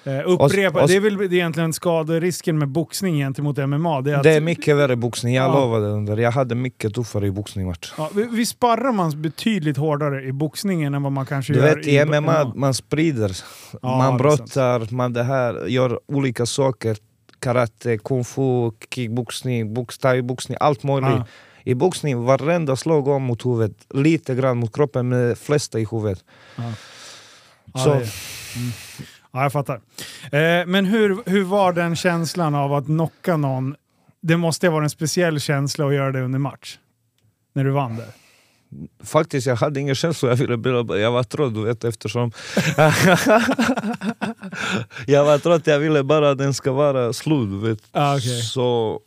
[0.06, 0.78] eh, upprepa.
[0.78, 4.00] Och- och- det är väl egentligen skaderisken med boxning gentemot MMA.
[4.00, 5.54] Det är, att, Det är mycket värre boxning, jag Ja.
[5.60, 6.16] lovade den där.
[6.16, 7.92] Jag hade mycket tuffare i boxningsmatch.
[7.98, 11.86] Ja, vi, sparrar man betydligt hårdare i boxningen än vad man kanske Du gör vet
[11.86, 13.36] i MMA, man sprider,
[13.82, 16.96] Ja, man brottar, man det här, gör olika saker.
[17.38, 21.10] Karate, kung fu, kickboxning, box, thaiboxning, allt möjligt.
[21.10, 21.26] Ja.
[21.64, 26.24] I boxning, varenda slag om mot huvudet, lite grann mot kroppen men flesta i huvudet.
[26.56, 26.62] Ja,
[27.84, 28.06] Så- mm.
[29.36, 29.80] Ja, jag fattar.
[30.32, 33.74] Eh, men hur, hur var den känslan av att knocka någon?
[34.22, 36.78] Det måste vara en speciell känsla att göra det under match.
[37.54, 38.06] När du vann där.
[39.04, 42.32] Faktiskt, jag hade ingen känsla, jag, ville bara, jag var trött du vet eftersom...
[45.06, 47.78] jag var trött, jag ville bara att den ska vara slut vet.
[47.92, 48.42] Ah, okej.
[48.42, 49.00] Så...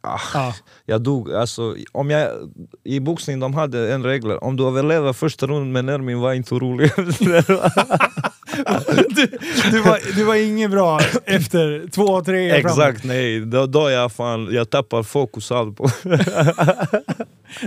[0.00, 0.54] Ah, Ja.
[0.86, 1.32] jag dog.
[1.32, 2.28] Alltså, om jag,
[2.84, 6.54] I boxning de hade en regel, om du överlever första rundan med nermin var inte
[6.54, 6.90] orolig.
[6.96, 7.04] du,
[9.70, 12.66] du, var, du var inget bra efter två, tre framåt.
[12.70, 13.40] Exakt, nej.
[13.40, 15.88] Då, då jag, fan, jag tappar fokus allt på.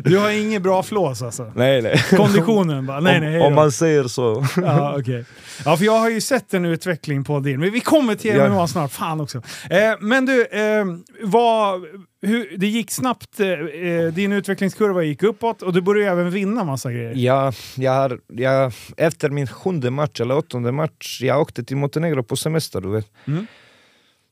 [0.03, 1.51] Du har inget bra flås alltså?
[1.55, 2.03] Nej, nej.
[2.17, 2.99] Konditionen bara?
[2.99, 3.55] Nej, om, nej, om då.
[3.55, 4.45] man säger så.
[4.57, 5.25] Ja, okej.
[5.65, 7.59] Ja, för jag har ju sett en utveckling på din.
[7.59, 8.49] Men vi kommer till Ja.
[8.49, 8.91] MMA snart.
[8.91, 9.37] Fan också.
[9.69, 10.85] Eh, men du, eh,
[11.23, 11.81] vad,
[12.21, 13.39] hur, det gick snabbt.
[13.39, 17.13] Eh, eh, din utvecklingskurva gick uppåt och du började även vinna massa grejer.
[17.15, 22.23] Ja, jag har, jag, efter min sjunde match, eller åttonde match, jag åkte till Montenegro
[22.23, 23.07] på semester, du vet.
[23.27, 23.47] Mm.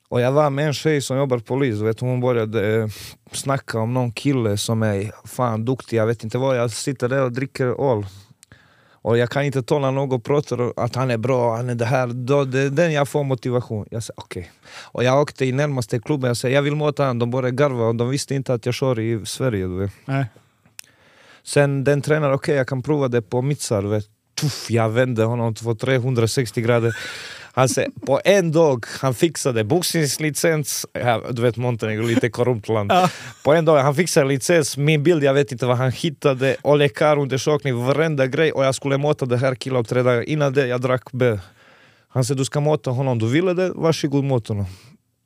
[0.09, 1.99] Och jag var med en tjej som jobbar polis, vet.
[1.99, 2.87] hon började eh,
[3.31, 7.23] snacka om någon kille som är fan duktig, jag vet inte vad, jag sitter där
[7.23, 8.05] och dricker öl.
[9.01, 11.85] Och jag kan inte tala något och pratar att han är bra, han är det
[11.85, 12.07] här.
[12.07, 13.85] Då, det är den jag får motivation.
[13.91, 14.51] Jag säger okej.
[14.91, 17.19] Och jag åkte i närmaste klubben, jag säger jag vill mota han.
[17.19, 19.67] De började garva och de visste inte att jag kör i Sverige.
[19.67, 19.91] Du vet.
[20.05, 20.25] Nej.
[21.43, 24.05] Sen den tränaren, okej jag kan prova det på Mitsar, vet.
[24.41, 26.95] Tuff, jag vände honom för 360 grader.
[27.53, 30.85] Han säger, på en dag han fixade boxningslicens,
[31.31, 32.91] du vet Montenegro, lite korrupt land.
[32.99, 33.09] Ja.
[33.43, 36.77] På en dag han fixade licens, min bild, jag vet inte vad han hittade, och
[36.77, 40.21] läkarundersökning, varenda grej och jag skulle mata det här killen tre dagar.
[40.21, 41.39] Innan det jag drack B.
[42.07, 44.65] Han säger du ska mata honom, du ville det, varsågod mata honom.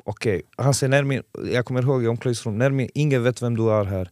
[0.03, 3.83] Okej, han säger Nermin, jag kommer ihåg i omklädningsrummet, Nermin, ingen vet vem du är
[3.83, 4.09] här.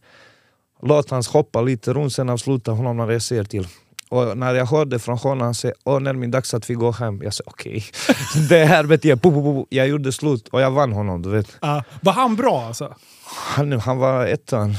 [0.82, 3.66] Låt hans hoppa lite runt, sen avsluta honom när jag säger till.
[4.12, 7.22] Och när jag hörde från honom, han säger åh Nermin, dags att vi går hem.
[7.22, 7.84] Jag sa okej,
[8.48, 9.18] det här vet jag.
[9.18, 9.64] Bu, bu, bu.
[9.68, 11.56] Jag gjorde slut och jag vann honom, du vet.
[11.60, 11.84] Ja.
[12.00, 12.94] var han bra alltså?
[13.24, 14.74] Han, han var ettan.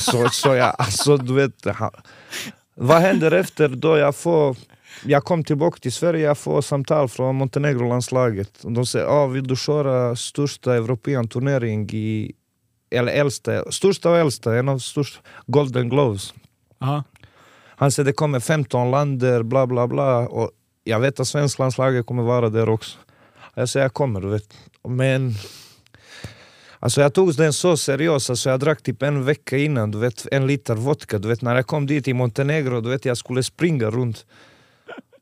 [0.00, 1.90] Så, så jag, alltså du vet, han,
[2.74, 4.56] vad händer efter då jag får
[5.04, 8.64] jag kom tillbaka till Sverige, jag får samtal från Montenegro-landslaget.
[8.64, 12.32] Och De säger ah, vill du köra största europeiska turnering i,
[12.90, 16.34] eller äldsta, största och äldsta, en av största, Golden Gloves.
[16.78, 17.04] Ja.
[17.76, 20.18] Han säger det kommer 15 länder, bla bla bla.
[20.18, 20.50] Och
[20.84, 22.98] jag vet att svenska landslaget kommer vara där också.
[23.54, 24.54] Jag säger jag kommer, du vet.
[24.88, 25.34] Men
[26.80, 30.26] Alltså jag tog den så seriöst, alltså jag drack typ en vecka innan, du vet,
[30.32, 31.18] en liter vodka.
[31.18, 34.26] Du vet, när jag kom dit i Montenegro, du vet, jag skulle springa runt.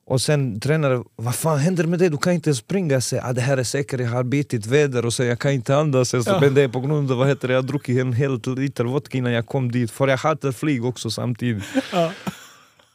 [0.06, 2.10] Och sen tränaren, vad fan händer med dig?
[2.10, 2.92] Du kan inte springa.
[2.92, 5.52] Jag säger, ah, det här är säkert, jag har bitit väder och så jag kan
[5.52, 6.08] inte andas.
[6.08, 6.40] Så, Ja.
[6.40, 9.18] Men det är på grund av vad heter det, jag druckit en hel liter vodka
[9.18, 9.90] innan jag kom dit.
[9.90, 11.64] För jag hatar flyg också samtidigt.
[11.92, 12.12] Ja.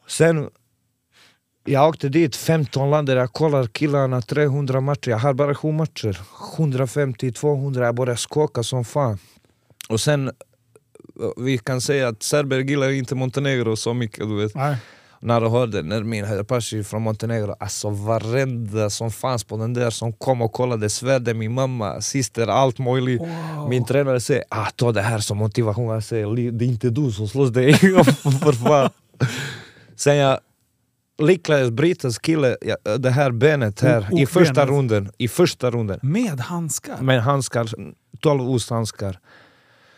[0.10, 0.50] Sen,
[1.66, 6.20] jag åkte dit 15 länder, jag kollar killarna 300 matcher, jag har bara 7 matcher.
[6.58, 9.18] 150, 200, jag börjar skaka som fan.
[9.90, 10.32] Och sen,
[11.38, 14.56] vi kan säga att serber gillar inte Montenegro så mycket, du vet.
[14.56, 14.76] Nej.
[15.22, 20.14] När jag hörde Nermin Hajapashi från Montenegro, alltså varenda som fanns på den där som
[20.14, 23.22] kom och kollade, svärde min mamma, syster, allt möjligt.
[23.22, 23.70] Wow.
[23.70, 26.90] Min tränare säger ah, ta det här som motivation, jag säger "Li- det är inte
[26.90, 28.06] du som slåss, det är jag
[28.42, 28.90] för fan.
[30.00, 30.40] Sen jag
[31.22, 34.70] lyckades bryta kille, ja, det här benet här, O- i första okbenet.
[34.70, 36.00] runden, i första runden.
[36.02, 36.98] Med handskar?
[37.02, 37.68] Med handskar,
[38.20, 39.20] 12 osthandskar.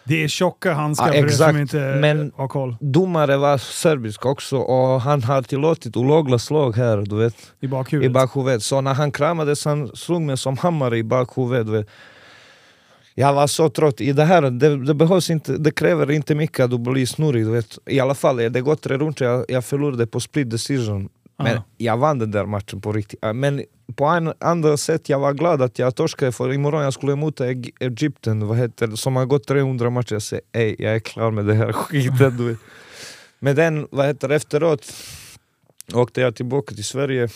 [0.03, 1.59] Det är tjocka handskar Ja, för er som exakt.
[1.59, 2.75] inte Men- har koll.
[2.79, 7.35] Domare var serbisk också och han har tillåtit olagliga slag här, du vet.
[7.59, 8.11] I i bakhuvudet.
[8.13, 8.63] bakhuvudet.
[8.63, 11.65] Så när han kramades han slog mig som hammare i bakhuvudet.
[11.65, 11.87] du vet.
[13.15, 14.01] Jag var så trött.
[14.01, 17.45] I det här, det, det, behövs inte, det kräver inte mycket att du blir snurrig.
[17.45, 17.77] Du vet.
[17.85, 21.09] I alla fall, det gått tre runder, jag, jag förlorade på split decision.
[21.37, 21.63] Men Ja.
[21.77, 23.19] jag vann den där matchen på riktigt.
[23.33, 23.63] Men
[23.95, 27.47] på en andra sätt, jag var glad att jag torskade för imorgon jag skulle mota
[27.47, 30.13] Eg- Egypten, vad heter, som har gått 300 matcher.
[30.13, 32.37] Jag säger ey, jag är klar med det här skiten.
[32.37, 32.57] Du vet.
[33.39, 34.93] Men den, vad heter efteråt
[35.93, 37.29] åkte jag tillbaka till Sverige.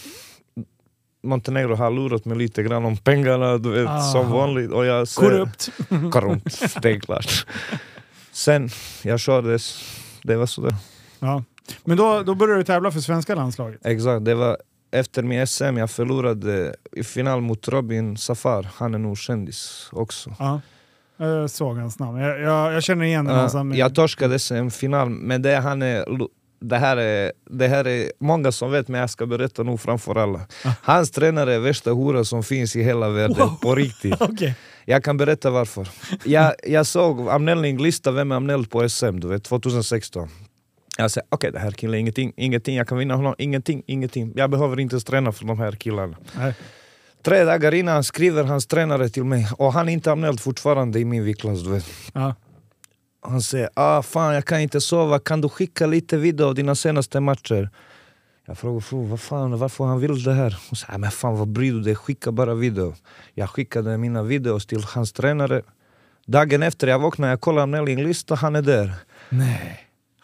[1.26, 4.02] Montenegro har lurat mig lite grann om pengarna, du vet, Ah.
[4.02, 4.72] som vanligt.
[4.72, 5.70] Och jag säger- Korrupt.
[6.12, 7.46] Korrupt, det är klart.
[8.32, 8.70] Sen,
[9.02, 9.58] jag körde,
[10.24, 10.76] det var sådär.
[11.20, 11.44] Ja.
[11.84, 13.86] Men då, då började du tävla för svenska landslaget?
[13.86, 14.58] Exakt, det var
[14.92, 20.36] efter min SM jag förlorade i final mot Robin Safar, han är nog kändis också.
[20.40, 20.62] Ja.
[21.18, 22.18] Jag såg hans namn.
[22.20, 23.36] Jag, jag, jag känner igen den.
[23.36, 23.64] Uh, alltså.
[23.74, 26.06] jag torskade SM-final, men det, han är,
[26.70, 30.16] det, här är, det här är många som vet, men jag ska berätta nu framför
[30.16, 30.42] alla.
[30.82, 33.60] Hans tränare är värsta hora som finns i hela världen, Wow.
[33.62, 34.16] på riktigt.
[34.22, 34.56] Okej.
[34.86, 35.88] Jag kan berätta varför.
[36.26, 40.30] Jag, jag såg anmälning lista vem är anmäld på SM du vet, 2016.
[40.98, 44.34] Jag sa okej det här killen ingenting, ingenting, jag kan vinna honom, ingenting, ingenting.
[44.36, 46.18] Jag behöver inte ens träna för de här killarna.
[46.38, 46.54] Nej.
[47.24, 51.06] Tre dagar innan skriver hans tränare till mig och han är inte anmäld fortfarande i
[51.06, 51.64] min viktklass.
[51.64, 51.86] Du vet.
[52.14, 52.34] Ja.
[53.30, 56.76] Han säger ah, fan jag kan inte sova, kan du skicka lite video av dina
[56.76, 57.70] senaste matcher?
[58.46, 60.58] Jag frågar "Fru, vad fan, varför han vill det här?
[60.70, 62.96] Hon säger "Ah, men fan vad bryr du dig, skicka bara video.
[63.34, 65.62] Jag skickade mina videos till hans tränare.
[66.28, 68.94] Dagen efter jag vaknade, jag kollade anmälningslistan, han är där.
[69.30, 69.80] Nej.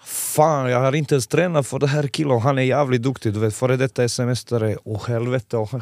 [0.06, 2.40] Fan, jag har inte ens tränat för det här killen.
[2.40, 3.54] Han är jävligt duktig, du vet.
[3.56, 4.78] Före detta sms-are.
[4.84, 5.58] Åh helvete.
[5.58, 5.82] Oh.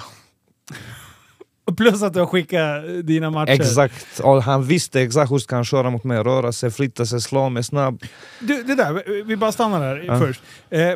[1.78, 3.52] Plus att du har skickat dina matcher.
[3.52, 6.18] Exakt, och han visste exakt hur ska han köra mot mig.
[6.18, 8.04] Röra sig, flytta sig, slå mig snabb.
[8.40, 10.20] Du, det där, vi bara stannar där Ja.
[10.20, 10.42] först.
[10.70, 10.94] Eh,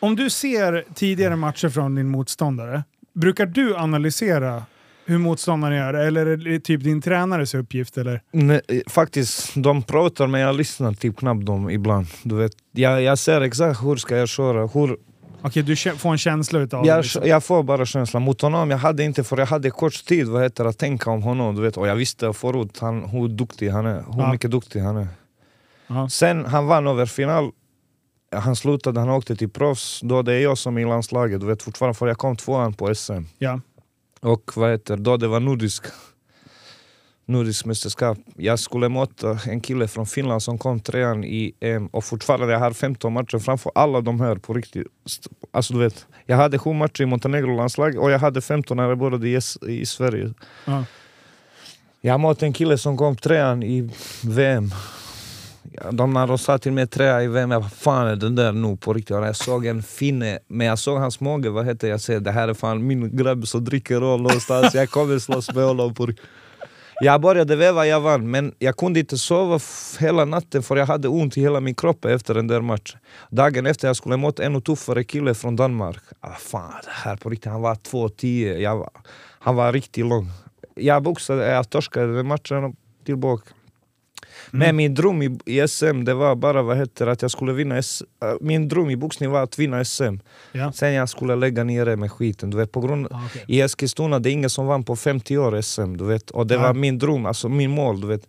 [0.00, 4.62] om du ser tidigare matcher från din motståndare, brukar du analysera
[5.06, 5.94] hur motståndaren gör?
[5.94, 7.98] Eller är det typ din tränares uppgift?
[7.98, 8.20] Eller?
[8.32, 12.06] Nej, faktiskt, de pratar men jag lyssnar typ knappt dem ibland.
[12.22, 14.66] Du vet, jag, jag ser exakt hur ska jag köra.
[14.66, 14.96] Hur,
[15.42, 16.88] Okej, du får en känsla utav det.
[16.88, 17.22] jag, Liksom.
[17.28, 18.22] jag får bara känslan.
[18.22, 21.22] Mot honom jag hade inte, för jag hade kort tid vad heter, att tänka om
[21.22, 21.54] honom.
[21.56, 24.04] Du vet, och jag visste förut han, hur duktig han är.
[24.12, 24.32] Hur Ja.
[24.32, 25.08] mycket duktig han är.
[25.86, 26.08] Ja.
[26.08, 27.50] Sen han vann över final.
[28.36, 30.00] Han slutade, han åkte till proffs.
[30.02, 31.40] Då det är jag som är i landslaget.
[31.40, 33.22] Du vet fortfarande, för jag kom tvåan på SM.
[33.38, 33.60] Ja.
[34.20, 35.84] Och vad heter då det var nordisk
[37.30, 38.18] nordisk mästerskap.
[38.36, 42.60] Jag skulle möta en kille från Finland som kom trean i EM och fortfarande jag
[42.60, 44.86] har 15 matcher framför alla de här på riktigt.
[45.52, 48.88] Alltså du vet, jag hade 7 matcher i Montenegro landslag och jag hade 15 när
[48.88, 50.34] jag började i, i Sverige.
[50.64, 50.84] Ja.
[52.00, 53.90] Jag mötte en kille som kom trean i
[54.24, 54.70] VM.
[55.92, 58.76] De när de sa till mig trea i VM, jag fan är den där nu
[58.76, 59.16] på riktigt?
[59.16, 61.90] Och Jag såg en finne, men jag såg hans mage, vad heter det?
[61.90, 62.00] jag?
[62.00, 65.64] säger det här är fan min grabb som dricker öl någonstans, jag kommer slåss med
[65.64, 66.26] honom på riktigt.
[67.02, 69.60] Jag började veva, jag vann, men jag kunde inte sova
[70.00, 73.00] hela natten för jag hade ont i hela min kropp efter den där matchen.
[73.30, 76.02] Dagen efter jag skulle mot ännu tuffare kille från Danmark.
[76.20, 78.90] Ah, fan, det här på riktigt, han var 2,10, var,
[79.38, 80.26] han var riktigt lång.
[80.74, 83.54] Jag boxade, jag torskade den matchen och tillbaka.
[84.52, 87.78] Men min dröm i, i SM, det var bara vad heter att jag skulle vinna
[87.78, 90.14] S, äh, Min dröm i boxning var att vinna SM.
[90.52, 90.72] Ja.
[90.72, 92.50] Sen jag skulle lägga ner det med skiten.
[92.50, 93.44] Du vet, på grund, Ah, okej.
[93.48, 95.96] I Eskilstuna det är ingen som vann på 50 år SM.
[95.96, 96.60] Du vet, och det Ja.
[96.62, 98.00] var min dröm, alltså min mål.
[98.00, 98.28] Du vet.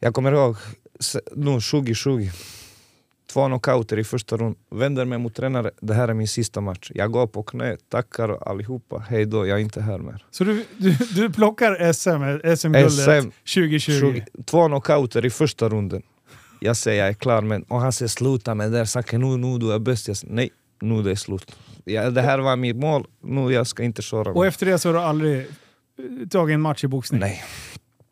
[0.00, 0.56] Jag kommer ihåg,
[1.36, 2.28] nu 2020,
[3.34, 4.54] två knockouter i första rundan.
[4.70, 6.90] Vänder mig mot tränare, det här är min sista match.
[6.94, 10.24] Jag går på knä, tackar allihopa, hej då, jag är inte här mer.
[10.30, 12.08] Så du, du, du plockar SM,
[12.56, 13.78] SM-guldet SM 2020?
[13.78, 16.02] 20, två knockouter i första runden.
[16.60, 19.36] Jag säger jag är klar, men, och han säger sluta med det där saken, nu,
[19.36, 20.08] nu du är bäst.
[20.08, 21.56] Jag säger nej, nu det är slut.
[21.84, 24.32] Ja, det här var mitt mål, nu jag ska inte köra.
[24.32, 27.20] Och efter det så har du aldrig eh, tagit en match i boxning?
[27.20, 27.44] Nej,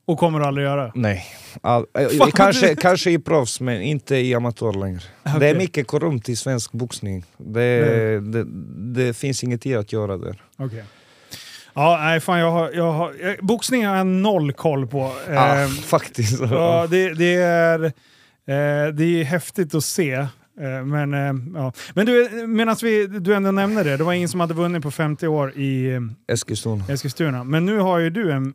[0.04, 0.92] Och kommer aldrig göra?
[0.94, 1.24] nej.
[1.60, 5.00] All, eh, Fan, kanske, du- kanske i proffs, men inte i amatör längre.
[5.40, 7.24] Det är mycket korrupt i svensk boxning.
[7.36, 8.44] Det, det,
[8.94, 10.42] det finns inget i att göra där.
[10.58, 10.84] Okej.
[11.74, 15.12] Ja, nej fan jag har, jag har, jag, boxning har jag noll koll på.
[15.30, 16.40] Ah, Ehm, faktiskt.
[16.50, 17.90] ja, det, det, är, eh,
[18.94, 20.26] det är häftigt att se.
[20.60, 21.72] Eh, men eh, ja.
[21.94, 24.90] men du, medan vi, du ändå nämner det, det var ingen som hade vunnit på
[24.90, 26.00] 50 år i eh,
[26.34, 26.84] Eskilstuna.
[26.88, 27.44] Eskilstuna.
[27.44, 28.54] Men nu har ju du en,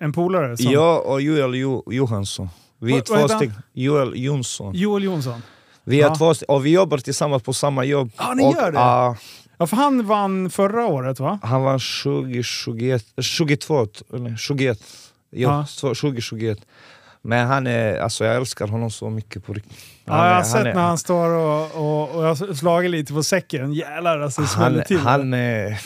[0.00, 2.48] en polare som Jag och Joel jo, Johansson.
[2.80, 3.62] Vi är Vad- två stycken.
[3.72, 4.74] Joel Jonsson.
[4.74, 5.42] Joel Jonsson.
[5.84, 6.14] Vi är Ja.
[6.14, 8.10] två och vi jobbar tillsammans på samma jobb.
[8.18, 8.78] Ja, ni och, gör det?
[8.78, 9.16] ja,
[9.58, 11.38] Ja, för han vann förra året va?
[11.42, 14.78] han var 20, 21, 22, eller 21.
[15.32, 15.66] Jo, Ja.
[15.66, 16.58] så 2021.
[17.24, 19.78] Men han är, alltså jag älskar honom så mycket på riktigt.
[20.04, 23.12] Ja, jag har är- sett är- när han står och, och, och jag slagit lite
[23.12, 23.72] på säcken.
[23.72, 24.98] Jävlar alltså, det han, smäller till.
[24.98, 25.78] han, är, han,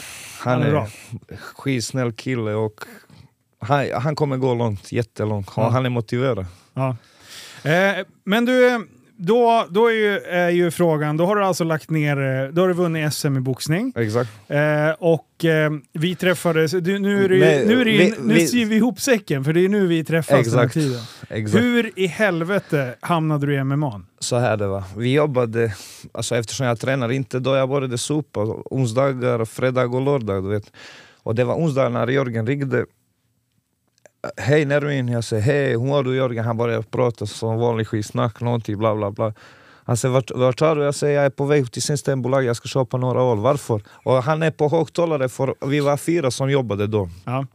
[0.53, 0.88] Han är är,
[1.37, 2.81] skitsnäll kille och
[3.61, 5.51] han, han kommer gå långt, jättelångt.
[5.57, 5.68] Ja.
[5.68, 6.46] Han är motiverad.
[6.75, 6.96] Ja.
[7.70, 8.87] Eh, men du,
[9.19, 12.61] då, då är, ju, är ju frågan, då har du alltså lagt ner, eh, då
[12.61, 13.93] har du vunnit SM i boxning.
[13.97, 14.31] Exakt.
[14.49, 14.59] Eh,
[14.99, 18.47] och eh, vi träffades, du, nu, är det, Men nu, är det, vi- nu vi-
[18.47, 20.75] syr vi ihop säcken för det är nu vi träffas den här Exakt.
[20.75, 21.01] tiden.
[21.31, 21.65] Exakt.
[21.65, 24.01] Hur i helvete hamnade du i MMA?
[24.19, 24.83] Så här det var.
[24.97, 25.73] Vi jobbade,
[26.13, 30.45] alltså eftersom jag tränar inte då jag började supa, onsdagar, fredag och lördag.
[30.45, 30.73] Du vet.
[31.23, 32.85] Och det var onsdag när Jörgen ringde.
[34.37, 36.45] Hej Nervin, jag säger hej, hur mår du Jörgen?
[36.45, 39.33] Han började prata som vanligt skitsnack, någonting bla bla bla.
[39.85, 40.83] Han säger vart, vart är du?
[40.83, 43.39] Jag säger jag är på väg till Systembolaget, jag ska köpa några öl.
[43.39, 43.83] Varför?
[43.89, 47.09] Och han är på högtalare för vi var fyra som jobbade då.
[47.25, 47.47] Ja.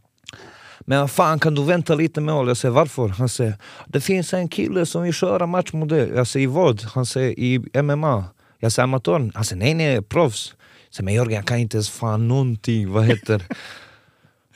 [0.80, 2.48] Men fan kan du vänta lite med öl?
[2.48, 3.08] Jag säger varför?
[3.08, 3.56] Han säger
[3.88, 6.12] det finns en kille som vill köra match mot dig.
[6.16, 6.84] Jag säger i vad?
[6.84, 8.26] Han säger i MMA.
[8.60, 9.32] Jag säger amatören.
[9.36, 10.54] Han säger nej nej, proffs.
[10.88, 12.92] Jag säger men Jörgen jag kan inte ens fan någonting.
[12.92, 13.44] Vad heter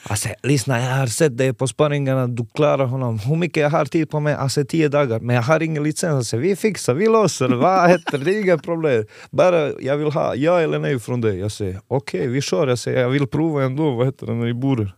[0.09, 3.19] jag säger, lyssna jag har sett dig på sparringarna, du klarar honom.
[3.19, 4.33] Hur mycket jag har tid på mig?
[4.33, 6.13] Alltså tio dagar, men jag har ingen licens.
[6.13, 7.55] Alltså, vi fixar, vi löser det.
[7.55, 8.35] Vad heter det?
[8.35, 9.05] Är inga problem.
[9.31, 11.39] Bara jag vill ha ja eller nej från dig.
[11.39, 12.67] Jag säger okej, vi kör.
[12.67, 13.91] Jag säger, jag vill prova ändå.
[13.91, 14.91] Vad heter det när vi bor?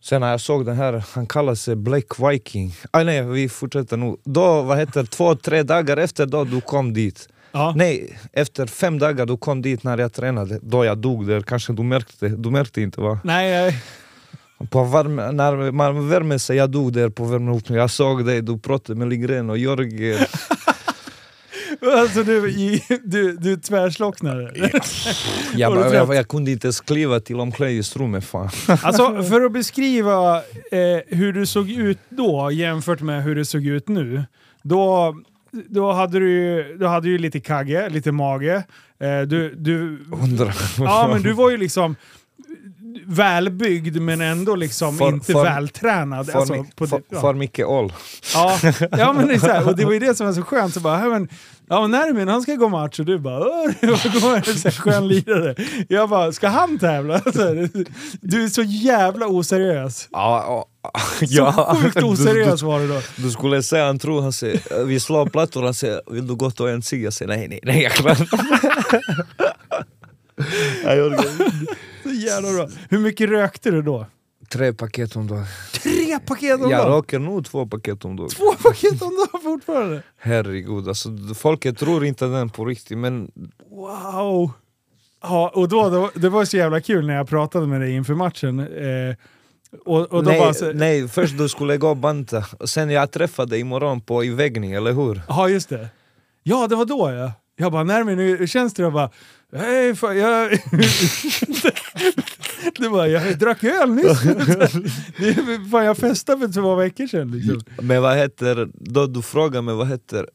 [0.00, 2.74] Sen när jag såg den här, han kallar sig Black Viking.
[2.90, 4.16] Ah, nej, vi fortsätter nu.
[4.24, 7.28] Då, vad heter två, tre dagar efter då du kom dit.
[7.52, 7.72] Ja.
[7.76, 10.58] Nej, efter fem dagar du kom dit när jag tränade.
[10.62, 13.20] Då jag dog där, kanske du märkte, du märkte inte va?
[13.24, 13.74] Nej, eh,
[14.70, 17.80] På värme, när man värmer sig, jag dog där på värmeuppvärmning.
[17.80, 20.18] Jag såg dig, du pratade med Lindgren och Jörgen.
[21.98, 22.50] Alltså du,
[23.04, 24.52] du, du tvärslocknade.
[25.54, 25.94] Jag, bara- trött?
[25.94, 28.50] jag, jag kunde inte skriva till omklädningsrummet fan.
[28.82, 33.66] Alltså för att beskriva eh, hur du såg ut då jämfört med hur du såg
[33.66, 34.24] ut nu.
[34.62, 35.14] Då,
[35.68, 38.54] då, hade, du, ju- då hade du ju lite kagge, lite mage.
[39.00, 39.98] Eh, du, du,
[40.78, 41.96] ja men du var ju liksom
[43.06, 46.26] välbyggd men ändå liksom För- inte för- vältränad.
[46.30, 47.20] För, Alltså, på ja.
[47.20, 47.92] för mycket ål.
[48.34, 48.58] Ja,
[48.90, 50.74] ja men här, och det var ju det som var så skönt.
[50.74, 51.28] Så bara, men,
[51.68, 54.68] ja, men Nermin han ska gå match och du bara "Åh, det var en så
[54.68, 55.54] här skön lirare.
[55.88, 57.18] Jag bara, ska han tävla?
[57.34, 57.68] Så här,
[58.20, 60.08] du är så jävla oseriös.
[60.12, 60.66] Ja,
[61.18, 61.76] Så ja.
[61.82, 63.00] sjukt Du, oseriös var du då.
[63.16, 66.50] du, skulle säga, han tror, han säger, vi slår plattor, han säger, vill du gå
[66.50, 67.02] ta en cigg?
[67.04, 68.28] Jag säger, nej, nej, nej, jag klarar
[70.96, 71.28] Jag inte.
[72.02, 72.68] Så jävla bra.
[72.88, 74.06] Hur mycket rökte du då?
[74.48, 75.44] Tre paket om dagen.
[75.72, 76.92] Tre paket om Jag dagen?
[76.92, 78.28] röker nog två paket om dagen.
[78.28, 80.02] Två paket om dagen fortfarande?
[80.18, 83.30] Herregud, alltså, folket tror inte den på riktigt men
[83.70, 84.50] Wow!
[85.22, 88.14] Ja, och då, då, det var så jävla kul när jag pratade med dig inför
[88.14, 88.60] matchen.
[88.60, 89.16] Eh,
[89.84, 93.10] och, och nej, bara så, nej, först du skulle gå och banta, och sen jag
[93.10, 95.22] träffade dig imorgon på i vägning, eller hur?
[95.28, 95.88] Ja, just det.
[96.42, 97.32] Ja, det var då ja.
[97.56, 98.82] Jag bara, Nermin, hur känns det?
[98.82, 99.10] Jag bara,
[99.52, 100.50] hej, fan, jag...
[102.78, 104.22] det var, jag drack öl nyss.
[105.18, 107.30] det, fan, jag festade för två veckor sedan.
[107.30, 107.60] Liksom.
[107.82, 110.26] Men vad heter, då du frågar mig vad heter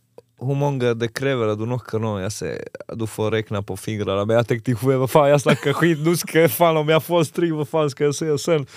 [0.44, 4.26] hur många det kräver att du knockar någon, jag säger du får räkna på fingrarna
[4.26, 7.04] men jag tänkte i vad fan jag snackar skit, nu ska jag fan om jag
[7.04, 8.66] får stryk, vad fan ska jag säga sen?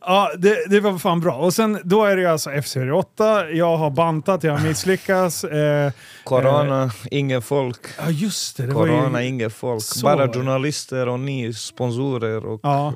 [0.00, 1.34] Ja, det, det var fan bra.
[1.36, 5.44] Och sen, då är det alltså FC8, jag har bantat, jag har misslyckats.
[5.44, 5.92] Eh,
[6.24, 7.78] Corona, ingen folk.
[7.98, 8.66] ja, just det.
[8.66, 9.82] det Corona, ju, ingen folk.
[9.82, 12.46] Så Bara journalister och ni sponsorer.
[12.46, 12.94] Och ja.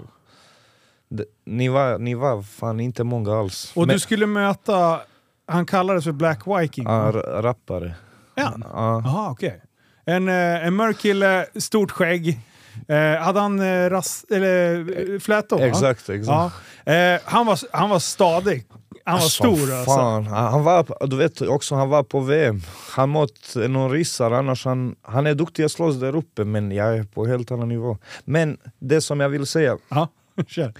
[1.47, 3.73] ni, var, ni var fan inte många alls.
[3.75, 5.01] Och Men- du skulle möta,
[5.46, 6.85] han kallades för Black Viking.
[6.85, 7.94] Ja, rappare.
[8.35, 8.52] Ja.
[8.61, 9.02] Ja.
[9.04, 9.62] Jaha, okej.
[10.07, 12.40] En, eh, en mörk kille, stort skägg.
[12.88, 14.78] Eh, hade han eh, ras, eller,
[15.14, 15.59] eh, flätor?
[15.59, 15.66] va?
[15.66, 16.54] Exakt, exakt.
[16.85, 16.92] Ja.
[16.92, 18.66] Eh, han, var, han var stadig.
[19.04, 19.85] Han var Alltså, stor alltså.
[19.94, 20.26] fan.
[20.26, 22.61] Han han var, du vet också, han var på VM.
[22.90, 26.96] Han mot någon ryssar, annars han, han är duktig att slåss där uppe men jag
[26.98, 27.98] är på helt annan nivå.
[28.24, 30.09] Men det som jag vill säga, Ja,
[30.46, 30.72] kör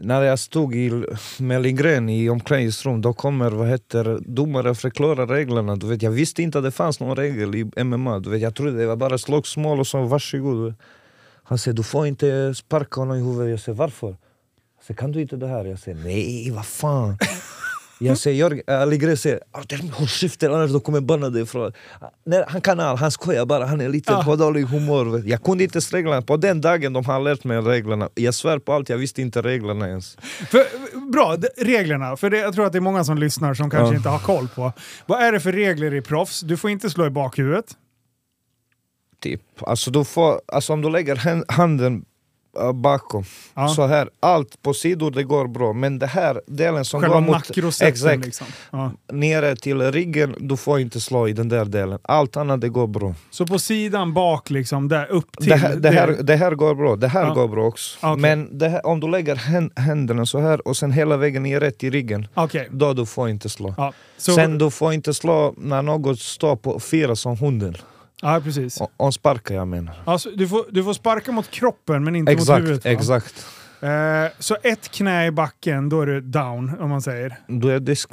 [0.00, 1.04] när jag stod i,
[1.38, 5.76] med Lindgren i omklädningsrum, då kommer vad heter, domare förklara reglerna.
[5.76, 8.18] Du vet, jag visste inte att det fanns någon regel i MMA.
[8.18, 10.74] Du vet, jag trodde det var bara slagsmål och så varsågod.
[11.42, 13.50] Han säger du får inte sparka honom i huvudet.
[13.50, 14.06] Jag säger varför?
[14.06, 15.64] Han säger, kan du inte det här?
[15.64, 17.18] Jag säger nej, vad fan.
[18.00, 21.72] Jag säger, Jörgen, äh, Lindgren säger "Ah, håll käften annars de kommer banna dig ifrån.
[22.26, 24.22] Nej, han kan allt, han skojar bara, han är lite Ah.
[24.24, 25.22] på dålig humör.
[25.26, 28.08] Jag kunde inte reglerna, på den dagen de har lärt mig reglerna.
[28.14, 30.16] Jag svär på allt, jag visste inte reglerna ens.
[30.50, 30.64] För,
[31.12, 32.16] bra, reglerna.
[32.16, 33.96] För det, jag tror att det är många som lyssnar som kanske Ja.
[33.96, 34.72] inte har koll på.
[35.06, 36.40] Vad är det för regler i proffs?
[36.40, 37.66] Du får inte slå i bakhuvudet.
[39.20, 39.42] Typ.
[39.60, 42.04] Alltså, du får, alltså om du lägger handen
[42.74, 43.68] bakom, Ja.
[43.68, 47.26] så här, allt på sidor det går bra, men det här delen som Själva går
[47.26, 48.46] mot exakt, liksom.
[48.72, 48.90] Ja.
[49.12, 51.98] nere till ryggen, du får inte slå i den där delen.
[52.02, 53.14] Allt annat det går bra.
[53.30, 55.48] Så på sidan bak, liksom, där upp till.
[55.48, 57.34] Det här, det, här, det här går bra, det här Ja.
[57.34, 57.98] går bra också.
[58.02, 58.16] Okej.
[58.20, 61.84] Men här, om du lägger hän, händerna så här och sen hela vägen ner rätt
[61.84, 62.68] i ryggen, Okej.
[62.70, 63.74] då du får inte slå.
[63.76, 63.92] Ja.
[64.16, 67.76] Så, Sen du får inte slå när något står på fyra som hunden.
[68.22, 68.80] Ja, precis.
[68.80, 69.94] O- Om sparkar jag menar.
[70.04, 72.84] Alltså, du, får, du får sparka mot kroppen men inte mot Exakt, huvudet.
[72.84, 72.90] va?
[72.90, 73.46] exakt.
[73.80, 73.88] Eh,
[74.38, 77.36] så ett knä i backen, då är du down om man säger.
[77.46, 78.10] Du är disk.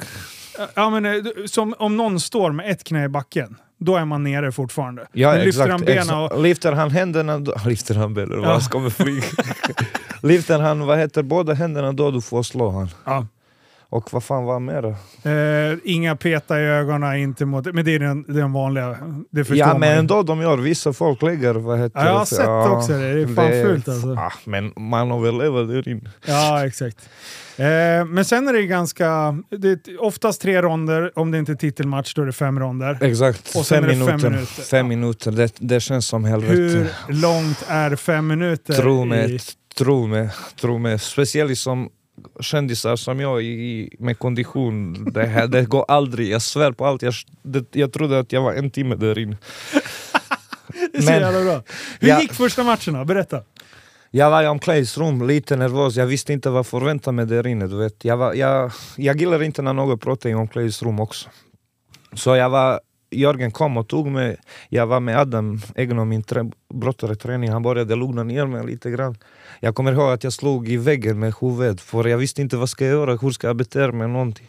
[0.74, 1.12] Ja, men, eh,
[1.46, 5.06] som om någon står med ett knä i backen, då är man nere fortfarande.
[5.12, 6.42] Ja, men lyfter exakt, han benen och...
[6.42, 8.48] Lyfter han händerna, då, lyfter han benen, Ja.
[8.48, 9.24] vad ska med flyg?
[10.22, 12.88] lyfter han vad heter, båda händerna då du får slå han.
[13.04, 13.26] Ja.
[13.88, 14.88] Och vad fan var mera?
[15.22, 17.74] Eh, inga peta i ögonen, inte mot...
[17.74, 18.96] Men det är den, den vanliga.
[19.30, 19.98] Det förstår Ja man men ju.
[19.98, 22.26] ändå de gör, vissa folk lägger vad heter Ja, jag har det?
[22.26, 23.14] sett också det.
[23.14, 24.14] Det är fan fult, alltså.
[24.14, 26.10] Ah, men man överlever där inne.
[26.26, 27.08] Ja, exakt.
[27.56, 27.64] Eh,
[28.06, 29.36] men sen är det ganska...
[29.50, 32.98] Det är oftast tre ronder, om det inte är titelmatch då är det fem ronder.
[33.00, 34.30] Exakt, Och fem, det fem minuter.
[34.30, 34.62] minuter.
[34.62, 34.82] Fem Ja.
[34.88, 36.86] minuter, det, det känns som helvete.
[37.08, 38.74] Hur långt är fem minuter?
[38.74, 39.38] Tro i- mig,
[39.78, 40.28] tro mig,
[40.60, 40.98] tro mig.
[40.98, 41.88] Speciellt som
[42.40, 47.02] kändisar som jag i, med kondition, det, här, det går aldrig, jag svär på allt.
[47.02, 49.36] Jag, det, jag trodde att jag var en timme där inne.
[50.92, 51.62] Det är så Men- jävla bra.
[52.00, 52.20] Hur Ja.
[52.20, 53.04] gick första matcherna?
[53.04, 53.42] Berätta.
[54.10, 57.66] Jag var i omklädningsrum, lite nervös, jag visste inte vad förvänta mig där inne.
[57.66, 58.04] Du vet.
[58.04, 61.28] Jag, var, jag, jag gillar inte när någon pratar i omklädningsrum också.
[62.12, 62.80] Så jag var,
[63.18, 64.36] Jörgen kom och tog mig,
[64.68, 68.90] jag var med Adam, Egnom, min trä, brottare träning, han började lugna ner mig lite
[68.90, 69.16] grann.
[69.60, 72.68] Jag kommer ihåg att jag slog i väggen med huvudet, för jag visste inte vad
[72.68, 74.46] ska jag göra, hur ska jag bete mig, någonting.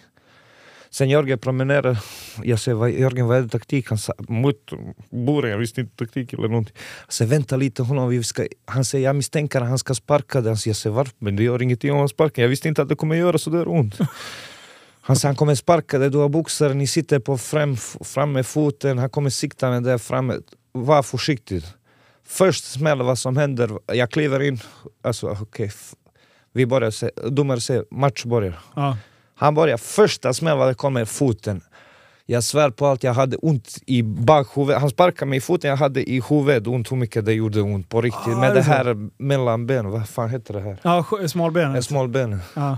[0.89, 1.97] Sen Jörgen promenerade.
[2.43, 3.89] jag säger vad, Jörgen vad är det taktik?
[3.89, 4.72] Han sa mot
[5.09, 6.76] buren, jag visste inte taktik eller någonting.
[7.05, 10.41] Jag säger vänta lite honom, vi ska, han säger jag misstänker att han ska sparka
[10.41, 10.57] den.
[10.65, 11.13] Jag säger varför?
[11.20, 13.49] Men det gör ingenting om han sparkar, jag visste inte att det kommer göra så
[13.49, 13.97] där ont.
[15.08, 18.97] Han säger han kommer sparka dig, du har boxare, ni sitter på fram, framme foten,
[18.97, 20.36] han kommer sikta med det framme.
[20.72, 21.64] Var försiktig.
[22.26, 24.60] Först smäll vad som händer, jag kliver in,
[25.03, 25.70] alltså okej, okay.
[26.53, 28.60] vi börjar se, domare säger match börjar.
[28.76, 28.97] Ja.
[29.36, 31.62] Han börjar första smäll vad det kommer foten.
[32.26, 34.82] Jag svär på allt, jag hade ont i bakhuvudet.
[34.82, 37.89] Han sparkade mig i foten, jag hade i huvudet ont hur mycket det gjorde ont
[37.89, 38.34] på riktigt.
[38.34, 40.78] Ah, Med det här mellan benen, vad fan heter det här?
[40.82, 41.86] Ja, smalbenet.
[41.86, 42.39] Smalbenen.
[42.53, 42.78] Ja.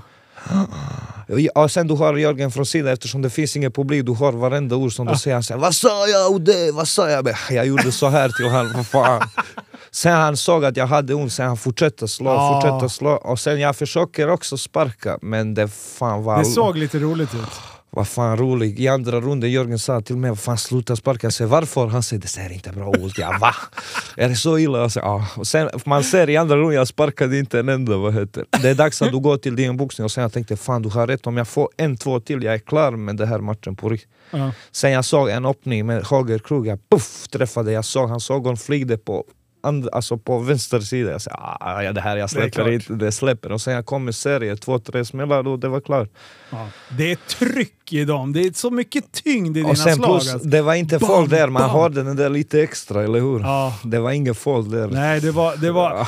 [1.55, 4.75] Ja, sen du har Jörgen från sidan eftersom det finns ingen publik, du hör varenda
[4.75, 5.35] ord som du säger.
[5.35, 6.71] Han säger Vad sa jag och det?
[6.71, 7.23] Vad sa jag?
[7.25, 9.29] Men Jag gjorde så här till honom, vad fan.
[9.91, 12.61] Sen han såg att jag hade ont, sen han fortsatte slå, Ah.
[12.61, 13.09] fortsatte slå.
[13.11, 16.39] Och sen jag försöker också sparka, men det fan var...
[16.39, 17.49] Det såg lite roligt ut.
[17.91, 18.79] Vad fan roligt.
[18.79, 21.25] I andra runden Jörgen sa till mig, vad fan sluta sparka.
[21.27, 21.87] Jag säger varför?
[21.87, 23.17] Han säger det ser inte bra ut.
[23.17, 23.55] Jag va?
[24.17, 24.77] Är det så illa?
[24.77, 25.27] Jag säger, ja.
[25.35, 27.97] och sen, man ser i andra runden, jag sparkade inte en enda.
[27.97, 28.45] Vad heter.
[28.61, 28.69] det.
[28.69, 31.07] Är dags att du går till din boxning och sen jag tänkte fan du har
[31.07, 33.89] rätt, om jag får en, två till, jag är klar med den här matchen på
[33.89, 34.09] riktigt.
[34.31, 34.51] Ja.
[34.71, 38.97] Sen jag såg en öppning med högerkrok, jag puff, träffade, jag såg hans ögon flygde
[38.97, 39.25] på
[39.61, 41.11] and, alltså på vänster sida.
[41.11, 42.67] Jag sa ah, ja, det här jag släpper klart.
[42.67, 43.51] inte, det släpper.
[43.51, 46.09] Och sen jag kom i serie, två, tre smällar och det var klart.
[46.49, 46.67] Ja.
[46.97, 50.07] Det är tryck i dem, det är så mycket tyngd i dina Och sen slag.
[50.09, 50.47] plus, alltså.
[50.49, 51.71] det var inte Bam, folk där, man bam.
[51.71, 53.39] hörde den där lite extra, eller hur?
[53.39, 53.73] Ja.
[53.83, 54.87] Det var ingen folk där.
[54.87, 55.57] Nej, det var...
[55.57, 56.07] Det var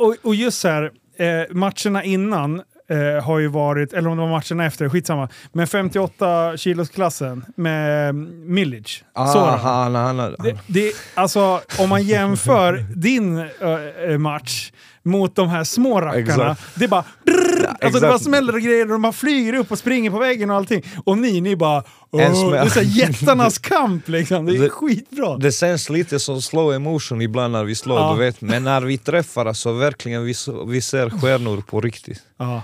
[0.00, 1.26] och, och just här, eh,
[1.56, 2.62] matcherna innan
[2.92, 5.28] eh, har ju varit, eller om det var matcherna efter, skitsamma.
[5.52, 8.12] Men 58 kilosklassen med eh,
[8.46, 9.04] Milic.
[9.14, 9.58] Ah, Sådan.
[9.58, 14.72] han, han, han, Det, det, alltså, om man jämför din eh, match
[15.04, 16.20] mot de här små rackarna.
[16.50, 16.62] Exakt.
[16.74, 17.04] Det är bara...
[17.26, 20.50] Brrr, alltså det bara smäller och grejer och man flyger upp och springer på väggen
[20.50, 20.82] och allting.
[21.04, 21.82] Och ni, ni bara...
[22.10, 22.50] Smäll.
[22.50, 24.46] det är så jättarnas kamp liksom.
[24.46, 25.36] Det är Det- skitbra.
[25.36, 28.12] Det känns lite som slow emotion ibland när vi slår, Ja.
[28.12, 28.40] du vet.
[28.40, 30.34] Men när vi träffar, alltså verkligen, vi,
[30.66, 32.22] vi ser stjärnor på riktigt.
[32.38, 32.62] Ja.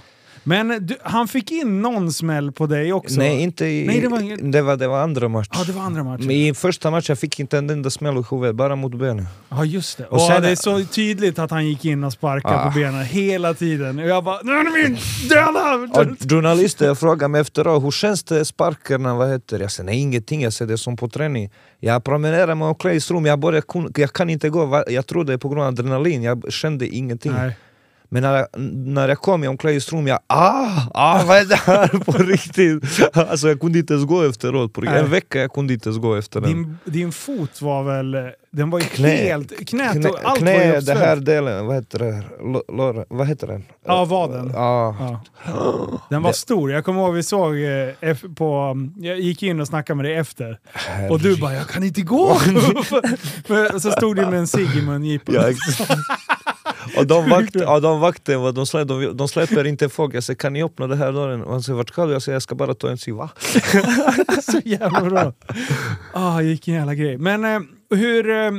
[0.49, 3.18] Men du, han fick in någon smäll på dig också.
[3.18, 5.49] Nej, inte i, Nej, det var ingen- det, var, det var andra match.
[5.53, 6.26] Ja, det var andra matchen.
[6.26, 9.26] Men i första matchen jag fick inte en enda smäll i huvudet, bara mot benen.
[9.49, 10.05] Ja, just det.
[10.07, 12.70] Och Och sen- det är så tydligt att han gick in och sparkade Ah.
[12.70, 13.99] på benen hela tiden.
[13.99, 19.14] Och jag bara “Nu är min döda!” Journalister frågade mig efteråt, hur känns det sparkarna?
[19.14, 19.61] Vad heter?
[19.61, 21.51] Jag säger nej ingenting, jag ser det som på träning.
[21.80, 23.62] Jag promenerar med omklädningsrum, jag,
[23.96, 27.32] jag kan inte gå, jag tror det är på grund av adrenalin, jag kände ingenting.
[27.32, 27.57] Nej.
[28.11, 31.88] Men när jag, när jag kom i omklädningsrum, jag ah, ah, vad är det här
[31.88, 33.16] på riktigt?
[33.16, 36.14] Alltså jag kunde inte ens gå efteråt, på en vecka jag kunde inte ens gå
[36.14, 36.50] efter den.
[36.50, 38.16] Din, din fot var väl...
[38.50, 39.09] Den var ju Knä.
[39.09, 39.68] helt...
[39.68, 41.00] Knät Knä, och allt var ju knä det uppställt.
[41.00, 42.24] här delen, vad heter det?
[42.40, 43.64] Lo- Lår, vad heter den?
[43.86, 44.50] Ja, vaden.
[44.54, 44.96] Ja.
[45.46, 46.00] Ja.
[46.11, 46.70] Den var stor.
[46.72, 47.54] Jag kommer ihåg vi såg
[48.00, 48.76] eh, på...
[48.96, 50.59] Jag gick in och snackade med dig efter.
[51.11, 52.36] Och du bara “Jag kan inte gå!”
[53.80, 55.34] Så stod du med en cigg i mungipan.
[56.99, 60.53] Och de vakter, ja, de, de, slä, de, de släpper inte folk, jag säger kan
[60.53, 61.42] ni öppna den här dörren?
[61.42, 62.12] Och han säger vart ska du?
[62.12, 63.30] Jag säger jag ska bara ta en cigg, va?
[64.42, 65.32] så jävla bra.
[66.12, 67.18] Ah, vilken jävla grej.
[67.18, 68.30] Men eh, hur...
[68.30, 68.51] Eh,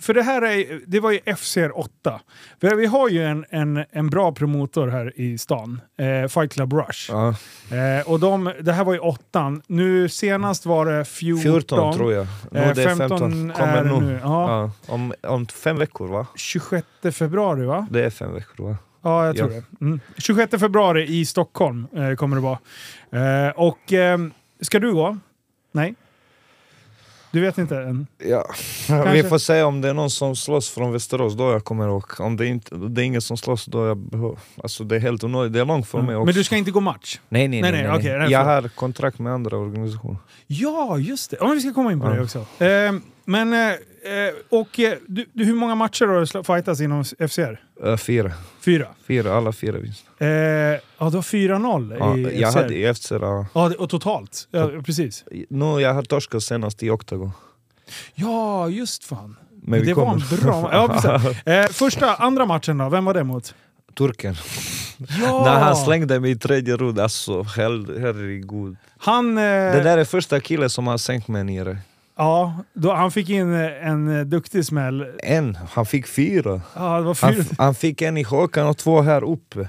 [0.00, 2.20] för det här är, det var ju FCR 8.
[2.60, 6.72] För vi har ju en, en, en bra promotor här i stan, eh, Fight Club
[6.72, 7.10] Rush.
[7.12, 7.28] Ja.
[7.76, 9.62] Eh, och de, det här var ju åttan.
[9.66, 11.42] Nu senast var det 14.
[11.42, 12.26] 14 tror jag.
[12.50, 13.50] Nu Eh, det är 15 15.
[13.50, 14.06] är Kommer det nu.
[14.06, 14.50] nu, ja.
[14.86, 14.92] Ja.
[14.94, 16.26] Om, om fem veckor va?
[16.36, 17.86] 26 februari va?
[17.90, 18.76] Det är fem veckor va?
[19.02, 19.62] Ja, jag tror Ja.
[19.78, 19.84] det.
[19.84, 20.00] Mm.
[20.18, 22.58] 26 februari i Stockholm eh, kommer det vara.
[23.46, 24.18] Eh, och eh,
[24.60, 25.18] ska du gå?
[25.72, 25.94] Nej?
[27.36, 28.06] Du vet inte än?
[28.28, 28.46] Ja.
[29.12, 32.22] Vi får se om det är någon som slåss från Västerås, då jag kommer åka.
[32.22, 34.36] Om det, inte, det är ingen som slåss, då jag behöver...
[34.62, 36.24] Alltså det är helt onödigt, det är långt för mig också.
[36.26, 37.20] Men du ska inte gå match?
[37.28, 40.16] Nej nej Nej, nej, nej, nej, Jag har kontrakt med andra organisationer.
[40.46, 41.36] Ja, just det.
[41.40, 42.22] Ja, men vi ska komma in på det Ja.
[42.22, 42.38] också.
[42.64, 42.92] Eh,
[43.26, 47.60] men, eh, eh, och eh, du, du, hur många matcher har du fightats inom FCR?
[47.84, 48.32] Uh, fyra.
[48.60, 48.88] Fyra?
[49.06, 50.08] Fyra, alla fyra vinster.
[50.18, 52.62] Eh, ja, du har 4-0 Ja, i jag FCR.
[52.62, 53.46] hade i FCR, ja.
[53.54, 54.48] Ja, och totalt?
[54.50, 55.24] Ja, precis.
[55.48, 57.30] nu jag har torskat senast i Octagon.
[58.14, 59.36] Ja, just fan.
[59.62, 60.68] Men det var en bra...
[60.72, 61.42] Ja, precis.
[61.46, 62.88] Eh, första, andra matchen då?
[62.88, 63.54] Vem var det mot?
[63.94, 64.34] Turken.
[65.22, 65.44] Ja!
[65.44, 68.76] När han slängde mig i tredje runda, alltså herregud.
[68.98, 69.38] Han...
[69.38, 71.78] Eh, Det där är första killen som har sänkt mig nere.
[72.16, 75.06] Ja, då, han fick in eh, en eh, duktig smäll.
[75.22, 76.60] En, han fick fyra.
[76.74, 77.44] Ja, det var Han, fyra.
[77.58, 79.68] han fick en i hakan och två här uppe.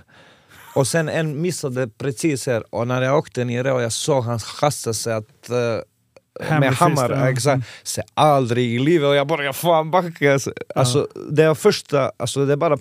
[0.75, 4.39] Och sen en missade precis här och när jag åkte ner och jag såg han
[4.59, 7.29] kasta sig att eh, med hammare, ja.
[7.29, 7.67] exakt.
[7.83, 10.33] Så aldrig i livet och jag bara fan backa.
[10.33, 12.77] Alltså, alltså, det är första, alltså det är bara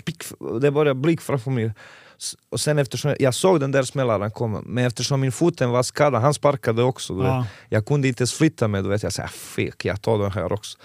[0.60, 1.72] det är bara blick framför mig.
[2.50, 6.22] Och sen eftersom jag såg den där smällaren komma, men eftersom min foten var skadad,
[6.22, 7.14] han sparkade också.
[7.14, 7.28] Du vet.
[7.28, 7.46] Ja.
[7.68, 9.02] Jag kunde inte ens flytta mig, du vet.
[9.02, 10.78] jag sa fick jag tar den här också.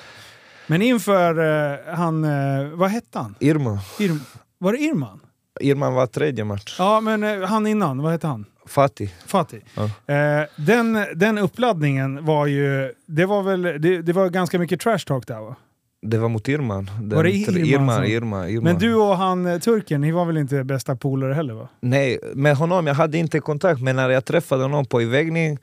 [0.67, 3.35] Men inför eh, han, eh, vad hette han?
[3.39, 4.19] Irma, Irm,
[4.57, 5.19] var det Irman?
[5.59, 6.75] Irman var tredje match.
[6.79, 8.45] Ja, men eh, han innan, vad hette han?
[8.65, 9.09] Fatih.
[9.25, 9.59] Fatih.
[9.75, 10.13] Ja.
[10.15, 14.99] Eh, den, den uppladdningen var ju, det var väl, det, det var ganska mycket trash
[15.05, 15.55] talk där va?
[16.01, 16.89] Det var mot Irman.
[17.01, 18.63] Den Var det Irman Irma, som- Irma, Irma.
[18.63, 21.67] Men du och han eh, turken, ni var väl inte bästa polare heller va?
[21.81, 25.57] Nej, med honom jag hade inte kontakt, men när jag träffade honom på invägning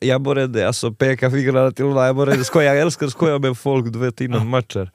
[0.00, 3.58] jag började alltså peka fingrarna till honom, jag började skoja, jag älskar att skoja med
[3.58, 4.90] folk du vet innan matcher.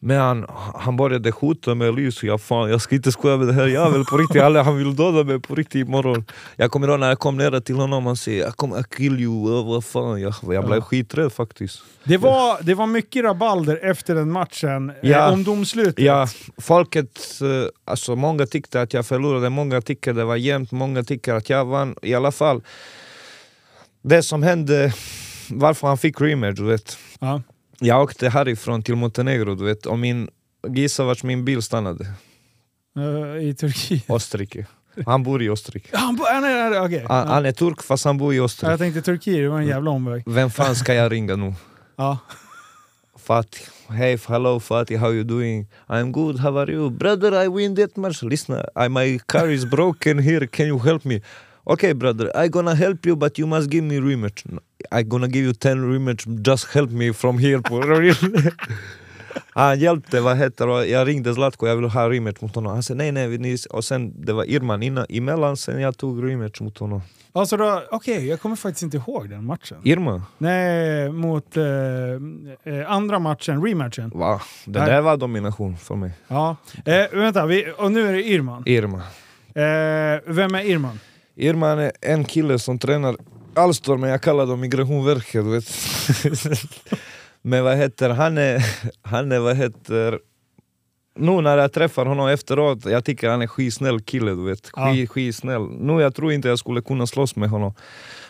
[0.00, 3.52] Men han, han började hota med lys, jag fan jag ska inte skoja med det
[3.52, 6.24] här jäveln på riktigt, alla, han vill döda mig på riktigt imorgon.
[6.56, 9.20] Jag kommer ihåg när jag kom ner till honom, han säger jag kommer att kill
[9.20, 10.20] you, vad fan.
[10.20, 10.80] Jag, jag blev Ja.
[10.84, 11.82] skiträdd faktiskt.
[12.04, 15.26] Det var, det var mycket rabalder efter den matchen, Ja.
[15.26, 15.98] eh, om domslutet.
[16.04, 16.26] Ja,
[16.58, 21.34] folket, eh, alltså många tyckte att jag förlorade, många tyckte det var jämnt, många tycker
[21.34, 21.94] att jag vann.
[22.02, 22.62] I alla fall,
[24.02, 24.92] det som hände,
[25.50, 26.98] varför han fick rematch, du vet.
[27.20, 27.42] Ja.
[27.80, 30.28] Jag åkte härifrån till Montenegro, du vet, och min,
[30.68, 32.06] gissa vart min bil stannade?
[32.96, 34.10] Eh, I Turkiet.
[34.10, 34.66] Österrike.
[35.06, 35.88] Han bor i Österrike.
[35.98, 37.04] Han, bo- nej, nej, okej.
[37.08, 38.78] Han, han är turk fast han bor i Jag Österrike.
[38.78, 40.22] tänkte Turkiet, det var en jävla omväg.
[40.26, 41.54] Vem fan ska jag ringa nu?
[41.96, 42.18] Ja.
[43.18, 43.62] Fatih.
[43.88, 45.66] Hey, hello Fatih, how you doing?
[45.88, 46.90] I'm good, how are you?
[46.90, 48.22] Brother, I win that match.
[48.22, 51.20] Listen, I, my car is broken here, can you help me?
[51.66, 54.44] Okay brother, I gonna help you but you must give me rematch.
[55.00, 57.62] I gonna give you 10 rematch, just help me from here.
[59.50, 62.72] Han hjälpte, vad heter det, jag ringde Zlatko, jag vill ha rematch mot honom.
[62.72, 66.30] Han sa nej nej, ni, och sen det var Irman innan, emellan, sen jag tog
[66.30, 67.02] rematch mot honom.
[67.32, 69.78] Alltså då, okej, jag kommer faktiskt inte ihåg den matchen.
[69.84, 70.22] Irma?
[70.38, 71.64] Nej, mot eh,
[72.74, 74.10] eh, andra matchen, rematchen.
[74.14, 74.40] Va?
[74.64, 76.10] Det där var domination för mig.
[76.28, 76.56] Ja.
[76.84, 78.62] Eh, vänta, vi, och nu är det Irman.
[78.66, 79.02] Irma.
[79.54, 81.00] Eh, vem är Irman?
[81.34, 83.16] Irman är en kille som tränar
[83.54, 85.44] Alstorm, men jag kallar dem Migrationsverket.
[85.44, 85.68] Vet.
[87.42, 88.64] men vad heter han är,
[89.02, 90.18] han är vad heter
[91.18, 94.70] nu när jag träffar honom efteråt, jag tycker han är skitsnäll kille du vet.
[94.76, 94.92] Ja.
[94.92, 95.62] Skit, skitsnäll.
[95.62, 97.74] Nu jag tror inte jag skulle kunna slåss med honom.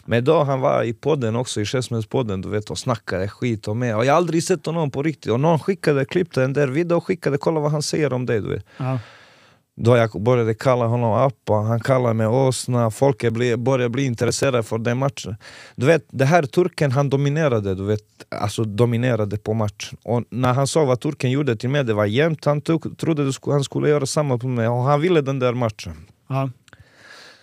[0.05, 3.79] Men då han var i podden också, i Käftsmällspodden du vet och snackade skit om
[3.79, 3.95] mig.
[3.95, 5.33] Och jag har aldrig sett honom på riktigt.
[5.33, 8.41] Och någon skickade, klippte den där videon och skickade, kolla vad han säger om dig
[8.41, 8.67] du vet.
[8.77, 8.99] Ja.
[9.81, 14.79] Då jag började kalla honom Appa, han kallade mig åsna, folk började bli intresserade för
[14.79, 15.37] den matchen.
[15.77, 20.53] Du vet, det här turken han dominerade, du vet, alltså dominerade på matchen Och när
[20.53, 23.89] han såg vad turken gjorde till mig, det var jämnt, han tog, trodde han skulle
[23.89, 25.95] göra samma på mig och han ville den där matchen.
[26.29, 26.51] Ja.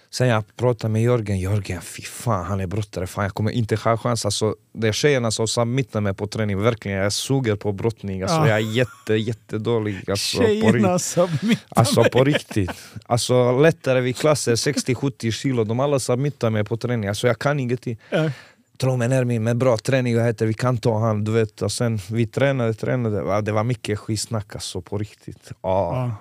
[0.10, 3.76] Sen jag pratade med Jörgen, Jörgen fy fan han är brottare, fan jag kommer inte
[3.76, 4.26] ha chans.
[4.26, 8.22] Alltså, det är tjejerna som submittar mig på träning, verkligen jag suger på brottning.
[8.22, 8.48] Alltså, Ja.
[8.48, 10.10] Jag är jätte, jättedålig.
[10.10, 10.38] Alltså.
[10.38, 12.72] Tjejerna submittar Alltså på riktigt.
[13.06, 17.10] Alltså lättare vid klasser, 60-70 kilo, de alla submittar mig på träning.
[17.10, 17.98] Alltså jag kan ingenting.
[18.10, 18.32] Ja.
[18.78, 21.62] Tro mig ner mig med bra träning, heter, vi kan ta han, du vet.
[21.62, 25.52] Och sen vi tränade, tränade, det var mycket skitsnack alltså på riktigt.
[25.52, 25.56] Ja.
[25.62, 26.16] Ja.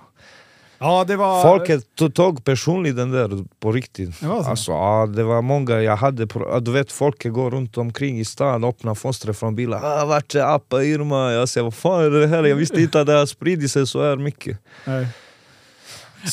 [0.84, 1.42] Ja, det var...
[1.42, 4.20] Folket tog- personligt den där på riktigt.
[4.20, 4.50] Det var så?
[4.50, 6.26] Alltså, ja, det var många jag hade,
[6.60, 9.80] du vet folket går runt omkring i stan, öppnar fönstret från bilar.
[9.84, 11.32] Ah, vart är Appa Irma?
[11.32, 12.44] Jag säger vad fan är det här?
[12.44, 14.58] Jag visste inte att det har spridit sig så här mycket.
[14.84, 15.06] Nej.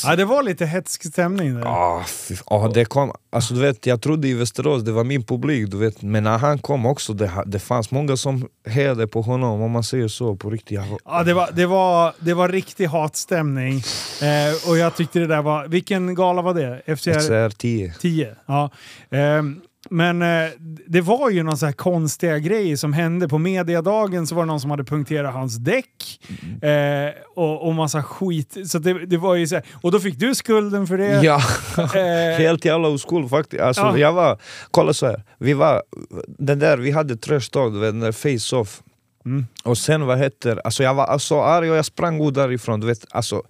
[0.03, 1.65] Ja, det var lite hetsk stämning där.
[1.65, 5.23] Ah, fy, ah, det kom, alltså, du vet, jag trodde i Västerås, det var min
[5.23, 9.21] publik, du vet, men när han kom också, det, det fanns många som hejade på
[9.21, 10.79] honom, om man säger så på riktigt.
[11.05, 13.75] Ja, det var, det var, det var riktig hatstämning.
[14.21, 15.67] Eh, och jag tyckte det där var...
[15.67, 16.95] Vilken gala var det?
[16.97, 17.93] FCR SR 10.
[17.99, 18.35] 10?
[18.45, 18.69] Ja.
[19.09, 19.61] Ehm,
[19.91, 20.49] men eh,
[20.87, 23.27] det var ju någon så här konstiga grejer som hände.
[23.27, 26.19] På mediadagen så var det någon som hade punkterat hans däck.
[26.61, 28.57] Eh, och, och massa skit.
[28.65, 31.21] Så det, det var ju så här, och då fick du skulden för det.
[31.23, 31.41] Ja,
[31.77, 33.61] Eh, helt jävla oskuld faktiskt.
[33.61, 33.97] Alltså, Ja.
[33.97, 34.37] jag var,
[34.71, 35.83] kolla så här, vi var,
[36.27, 38.81] den där, vi hade trash talk, den där face-off.
[39.25, 39.45] Mm.
[39.63, 42.87] Och sen vad heter, alltså jag var så arg och jag sprang ut därifrån, du
[42.87, 43.43] vet, alltså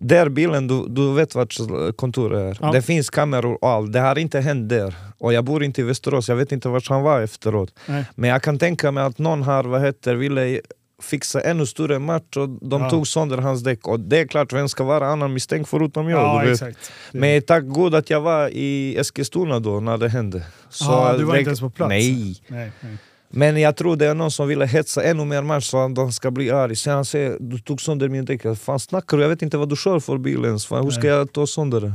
[0.00, 1.56] där bilen, du, du vet vart
[1.96, 2.66] kontoret är.
[2.66, 2.72] Ja.
[2.72, 3.92] Det finns kameror och allt.
[3.92, 4.94] Det har inte hänt där.
[5.18, 7.74] Och jag bor inte i Västerås, jag vet inte vart han var efteråt.
[7.86, 8.04] Nej.
[8.14, 10.60] Men jag kan tänka mig att någon har, vad heter, ville
[11.02, 12.90] fixa ännu större match och de Ja.
[12.90, 13.86] tog sönder hans däck.
[13.88, 16.20] Och det är klart, vem ska vara annan misstänkt förutom jag?
[16.20, 16.62] ja, du vet.
[16.62, 16.92] exakt.
[17.12, 20.42] Men tack gud att jag var i Eskilstuna då när det hände.
[20.70, 21.88] Så Ja, du var det, inte ens på plats.
[21.88, 22.42] Nej.
[22.48, 22.96] Nej, nej.
[23.36, 26.12] Men jag tror det är någon som ville hetsa ännu mer match så att de
[26.12, 26.76] ska bli arg.
[26.76, 28.58] Sen han säger du tog sönder min däck.
[28.58, 29.22] Fan snackar du?
[29.22, 30.66] Jag vet inte vad du kör för bil ens.
[30.66, 31.92] Fan, hur ska jag ta sönder det?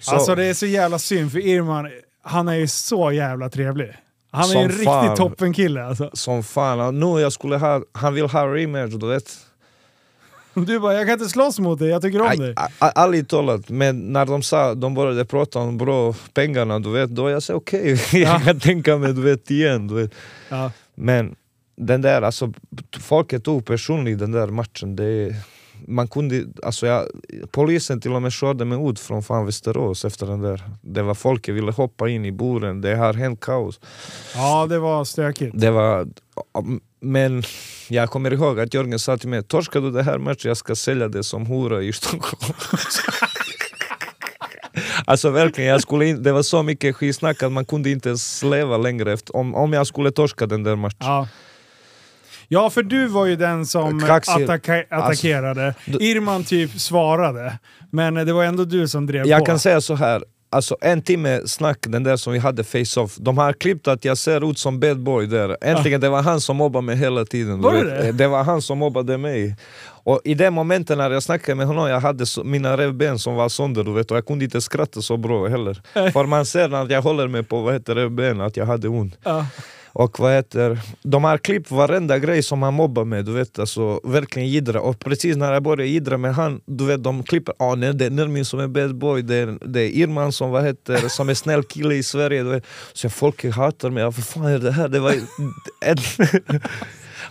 [0.00, 1.90] Så, Alltså det är så jävla synd för Irman,
[2.22, 3.92] han är ju så jävla trevlig.
[4.30, 6.10] Han är ju en riktig toppenkille alltså.
[6.12, 7.00] Som fan.
[7.00, 9.45] Nu jag skulle ha, han vill ha rematch du vet.
[10.56, 12.54] Du bara, jag kan inte slåss mot dig, jag tycker om dig.
[12.80, 17.30] Ärligt talat, men när de sa, de började prata om bra pengarna, du vet, då
[17.30, 18.20] jag sa okej, okay.
[18.22, 19.88] jag kan tänka mig du vet igen.
[19.88, 20.14] Du vet.
[20.48, 20.70] Ja.
[20.94, 21.36] Men
[21.76, 22.52] den där, alltså
[23.00, 24.96] folket tog personligt den där matchen.
[24.96, 25.34] Det,
[25.86, 27.06] man kunde, alltså jag,
[27.50, 30.62] polisen till och med körde mig ut från fan Västerås efter den där.
[30.80, 33.80] Det var folket ville hoppa in i buren, det har hänt kaos.
[34.34, 35.60] ja, det var stökigt.
[35.60, 36.06] Det var,
[37.12, 37.42] men
[37.88, 40.74] jag kommer ihåg att Jörgen sa till mig, torskar du det här matchen jag ska
[40.74, 42.54] sälja det som hora i Stockholm.
[45.04, 48.42] Alltså verkligen, jag skulle in, det var så mycket skitsnack att man kunde inte ens
[48.42, 50.96] leva längre efter, om, om jag skulle torska den där matchen.
[51.00, 51.28] Ja.
[52.48, 54.42] Ja, för du var ju den som Kaxig.
[54.44, 55.74] attacka attackerade.
[55.86, 57.58] du- Irman typ svarade,
[57.90, 59.44] men det var ändå du som drev Jag på.
[59.46, 60.22] kan säga så här.
[60.50, 64.18] Alltså en timme snack, den där som vi hade face-off, de har klippt att jag
[64.18, 65.56] ser ut som bad boy där.
[65.60, 67.60] Äntligen, det var han som mobbade mig hela tiden.
[67.60, 68.28] Var det det?
[68.28, 69.56] var han som mobbade mig.
[70.04, 73.34] Och i det momentet när jag snackade med honom, jag hade så, mina revben som
[73.34, 75.82] var sönder du vet, och jag kunde inte skratta så bra heller.
[76.12, 79.18] För man ser när jag håller mig på vad heter revbenen att jag hade ont.
[79.22, 79.46] Ja.
[79.98, 84.00] Och vad heter, de har klippt varenda grej som han mobbar med, du vet alltså
[84.04, 84.80] verkligen jiddra.
[84.80, 88.06] Och precis när jag började jiddra med han, du vet de klipper, ah, nej, det
[88.06, 91.28] är Nermin som är bad boy, det är, det är Irman som, vad heter, som
[91.28, 92.42] är snäll kille i Sverige.
[92.42, 92.64] Du vet.
[92.92, 94.88] Så folk hatar mig, ja, vad fan är det här?
[94.88, 95.10] Det var
[95.84, 95.96] en...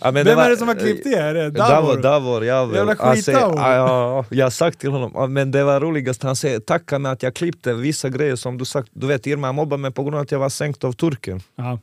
[0.02, 1.16] ja, Vem var- är det som har klippt det?
[1.16, 2.02] Är det Davor, Davor?
[2.02, 3.60] Davor, jag Jävla säger- skit-Davor.
[3.60, 7.12] ja, ja, Jag har sagt till honom, men det var roligast, han säger tacka mig
[7.12, 10.16] att jag klippte vissa grejer som du sagt, du vet Irma mobbade mig på grund
[10.16, 11.42] av att jag var sänkt av turken.
[11.56, 11.80] Ja.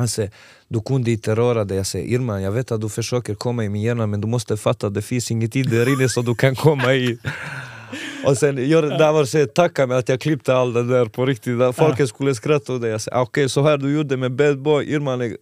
[0.00, 0.30] Han säger,
[0.68, 1.76] du kunde inte röra dig.
[1.76, 4.56] Jag säger, Irma jag vet att du försöker komma i min hjärna men du måste
[4.56, 7.18] fatta att det finns inget tid där inne så du kan komma i.
[8.26, 11.58] Och sen gör Davor säger tacka mig att jag klippte allt det där på riktigt.
[11.58, 12.88] Där Folket skulle skratta åt det.
[12.88, 15.36] Jag säger, "Ah, okej så här du gjorde med bad boy, Irma är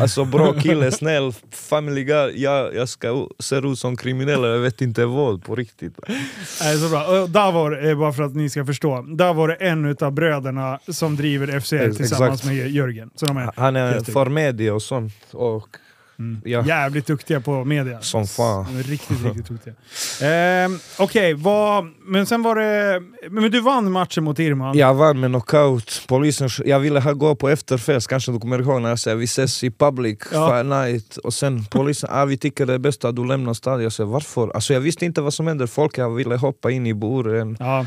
[0.00, 2.42] Alltså bra kille, snäll, family guy.
[2.42, 5.98] Jag, jag ska se ut som kriminell, jag vet inte vad på riktigt.
[6.60, 7.26] Nej, så bra.
[7.26, 11.60] Davor, är bara för att ni ska förstå, Davor är en av bröderna som driver
[11.60, 12.54] FCL Ex- tillsammans exakt.
[12.54, 13.10] med Jörgen.
[13.14, 15.14] Så de är Han är för media och sånt.
[15.32, 15.68] Och,
[16.44, 16.64] ja.
[16.66, 18.00] jävligt duktiga på media.
[18.00, 18.82] Som fan.
[18.82, 19.74] Riktigt, riktigt duktiga.
[20.22, 23.02] Ehm, Okej, vad- men sen var det...
[23.30, 24.78] Men du vann matchen mot Irman.
[24.78, 28.82] Jag vann med knockout, polisen, jag ville ha gå på efterfest, kanske du kommer ihåg
[28.82, 30.62] när jag säger vi ses i public, Ja.
[30.62, 33.82] night och sen polisen, ah, vi tycker det är bäst att du lämnar staden.
[33.82, 34.50] Jag säger varför?
[34.54, 37.56] Alltså jag visste inte vad som hände, folk jag ville hoppa in i buren.
[37.60, 37.86] Ja.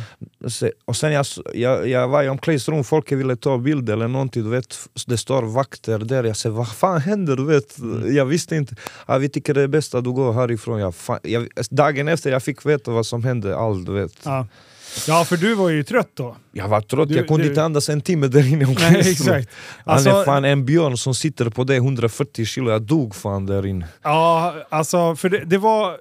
[0.86, 4.50] Och sen jag, jag, jag var i omklädningsrum, folk ville ta bild eller någonting, du
[4.50, 4.78] vet,
[5.08, 6.24] det står vakter där.
[6.24, 7.36] Jag säger vad fan händer?
[7.36, 7.76] Du vet,
[8.20, 8.76] jag visste inte.
[9.05, 10.80] Ah, vi tycker det är bäst att du går härifrån.
[10.80, 14.11] Jag, fan, jag, dagen efter jag fick veta vad som hände, allt vet.
[14.24, 14.47] Ja.
[15.07, 16.36] ja, för du var ju trött då.
[16.51, 19.49] Jag var trött, Du- jag kunde du- inte andas en timme där inne Nej, exakt.
[19.86, 23.45] Han Alltså, är fan en björn som sitter på det 140 kilo, jag dog fan
[23.45, 23.88] där inne.
[24.03, 25.91] ja, alltså, för det, det var...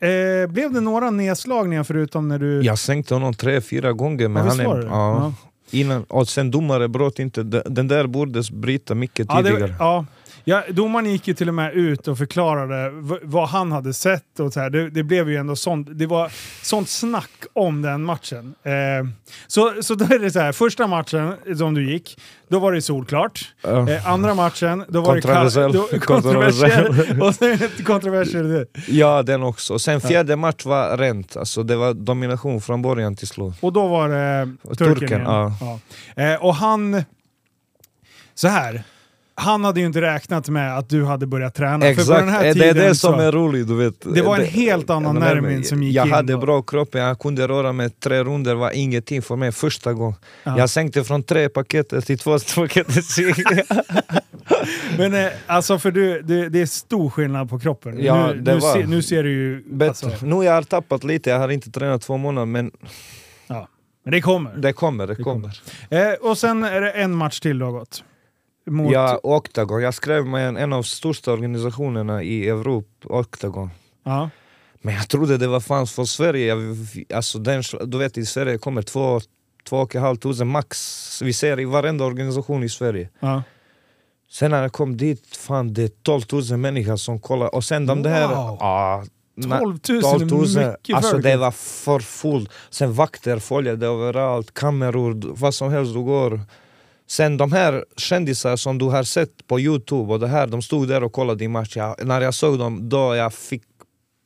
[0.00, 2.62] Eh, blev det några nedslagningar förutom när du...
[2.62, 4.64] Jag sänkte honom tre, fyra gånger men Ja, han är...
[4.64, 5.32] Ja, Ja.
[5.70, 9.66] Innan, och sen domare bröt inte, den där borde bryta mycket Ja, tidigare.
[9.66, 9.74] det,
[10.44, 10.62] ja.
[10.66, 12.90] Ja, domaren gick ju till och med ut och förklarade
[13.22, 14.40] vad han hade sett.
[14.40, 14.70] Och så här.
[14.70, 16.32] Det, det blev ju ändå sånt, det var
[16.62, 18.54] sånt snack om den matchen.
[18.62, 18.72] Eh,
[19.46, 22.18] så, så då är det så här, första matchen som du gick,
[22.48, 23.52] då var det solklart.
[23.62, 23.90] Ja.
[23.90, 25.72] Eh, andra matchen, då var Kontroversiell.
[25.72, 27.22] det då, kontroversiell.
[27.22, 28.66] och sen kontroversiell.
[28.88, 29.78] Ja, den också.
[29.78, 33.54] Sen fjärde match var rent, alltså det var domination från början till slut.
[33.60, 35.22] Och då var det turken, Turken, igen.
[35.60, 35.80] ja.
[36.16, 36.22] Ja.
[36.22, 37.04] Eh, och han...
[38.34, 38.82] Så här.
[39.36, 41.78] Han hade ju inte räknat med att du hade börjat träna.
[41.86, 43.68] För på Exakt, den här Eh, det är tiden det som är roligt.
[43.68, 44.14] Du vet.
[44.14, 46.38] Det var en helt annan Nermin som gick Jag in hade då.
[46.38, 50.14] bra kropp, jag kunde röra mig tre runder, var ingenting för mig första gången.
[50.44, 50.58] Ja.
[50.58, 52.86] Jag sänkte från tre paket till två paket.
[54.98, 58.04] Men eh, alltså för du, det, det är stor skillnad på kroppen.
[58.04, 59.62] Ja, nu, nu, se, nu ser du ju...
[59.66, 60.10] Bättre.
[60.10, 62.70] Alltså, Nu har jag tappat lite, jag har inte tränat två månader men
[63.46, 63.68] ja.
[64.04, 64.56] Men det kommer.
[64.56, 65.60] det kommer, det, Det kommer.
[65.90, 68.04] Eh, och sen är det en match till du har gått.
[68.66, 73.70] Mot, Jag, Octagon, jag skrev med en, en av största organisationerna i Europa, Octagon.
[74.04, 74.30] ja.
[74.82, 76.76] Men jag trodde det var fanns för Sverige, jag,
[77.14, 79.20] alltså den, du vet i Sverige kommer två,
[79.68, 83.08] två och ett halvt tusen max, vi ser i varenda organisation i Sverige.
[83.20, 83.42] Ja.
[84.30, 87.86] Sen när jag kom dit, fan det är 12 000 människor som kollar, och sen
[87.86, 88.28] de där...
[88.28, 88.56] Wow.
[88.60, 89.04] Ja,
[89.36, 89.78] na- 12
[90.30, 92.50] 000 är mycket Alltså det var för fullt.
[92.70, 96.40] Sen vakter följde överallt, kameror, vad som helst du går.
[97.16, 100.88] Sen de här kändisar som du har sett på Youtube och det här, de stod
[100.88, 101.76] där och kollade din match.
[101.76, 103.62] Jag, när jag såg dem, då jag fick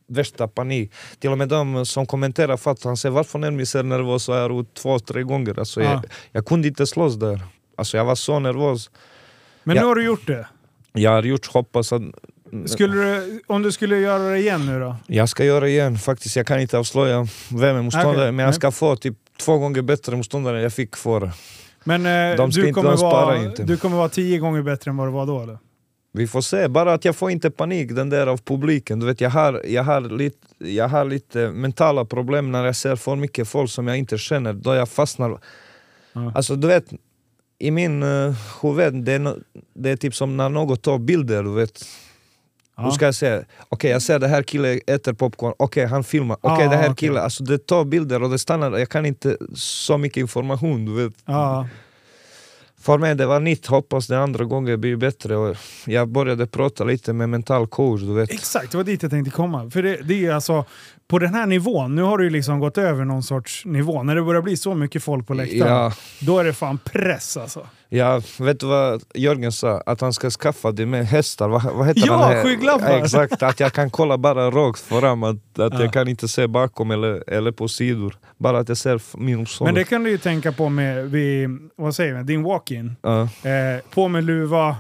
[0.09, 0.93] värsta panik.
[1.19, 4.29] Till och med de som kommenterar fattade, han säger varför Nermi ser nervös
[4.61, 5.59] ut två, tre gånger.
[5.59, 5.91] Alltså, Ja.
[5.91, 7.41] jag, jag kunde inte slåss där.
[7.77, 8.91] Alltså jag var så nervös.
[9.65, 9.83] Men Ja.
[9.83, 10.49] nu har du gjort det.
[10.93, 12.03] Jag har gjort, hoppas att
[12.67, 14.97] Skulle du, om du skulle göra det igen nu då?
[15.07, 18.55] Jag ska göra igen faktiskt, jag kan inte avslöja vem är motståndare, Okej, men jag
[18.55, 21.33] ska få typ två gånger bättre motståndare än jag fick förra.
[21.85, 23.65] Men eh, du, inte- kommer vara, inte.
[23.65, 25.59] du kommer vara tio gånger bättre än vad du var då eller?
[26.13, 29.01] Vi får se, bara att jag får inte panik den där av publiken.
[29.01, 32.97] Du vet, jag, har, jag, har lite, jag har lite mentala problem när jag ser
[32.97, 35.39] för mycket folk som jag inte känner, då jag fastnar.
[36.13, 36.33] Ja.
[36.35, 36.85] Alltså du vet,
[37.59, 39.37] i min uh, huvud, det är,
[39.75, 41.85] det är typ som när någon tar bilder, du vet.
[42.79, 42.85] Ja.
[42.85, 43.43] Hur ska jag säga?
[43.69, 46.85] Okej jag ser det här killen äter popcorn, okej han filmar, okej Ja, det här
[46.85, 46.97] okej.
[46.97, 51.05] killen, alltså det tar bilder och det stannar, jag kan inte så mycket information du
[51.05, 51.15] vet.
[51.25, 51.69] Ja.
[52.81, 55.57] För mig det var nytt, hoppas det andra gången blir bättre och
[55.87, 58.31] jag började prata lite med mental coach du vet.
[58.31, 59.71] Exakt, det var dit jag tänkte komma.
[59.71, 60.65] För det, det är alltså,
[61.09, 64.03] på den här nivån, nu har du ju liksom gått över någon sorts nivå.
[64.03, 67.37] När det börjar bli så mycket folk på läktaren, Ja, då är det fan press
[67.37, 67.67] alltså.
[67.89, 69.83] ja, vet du vad Jörgen sa?
[69.87, 72.43] Att han ska skaffa det med hästar, vad, vad heter Ja, den här?
[72.45, 72.99] skygglappar!
[73.03, 75.81] Exakt, att jag kan kolla bara rakt fram, att, att Ja.
[75.83, 78.15] jag kan inte se bakom eller, eller på sidor.
[78.39, 79.65] Bara att jag ser min son.
[79.65, 82.97] Men det kan du ju tänka på med, vid, vad säger man, din walk-in.
[83.03, 83.21] Ja.
[83.23, 84.77] Eh, på med luva,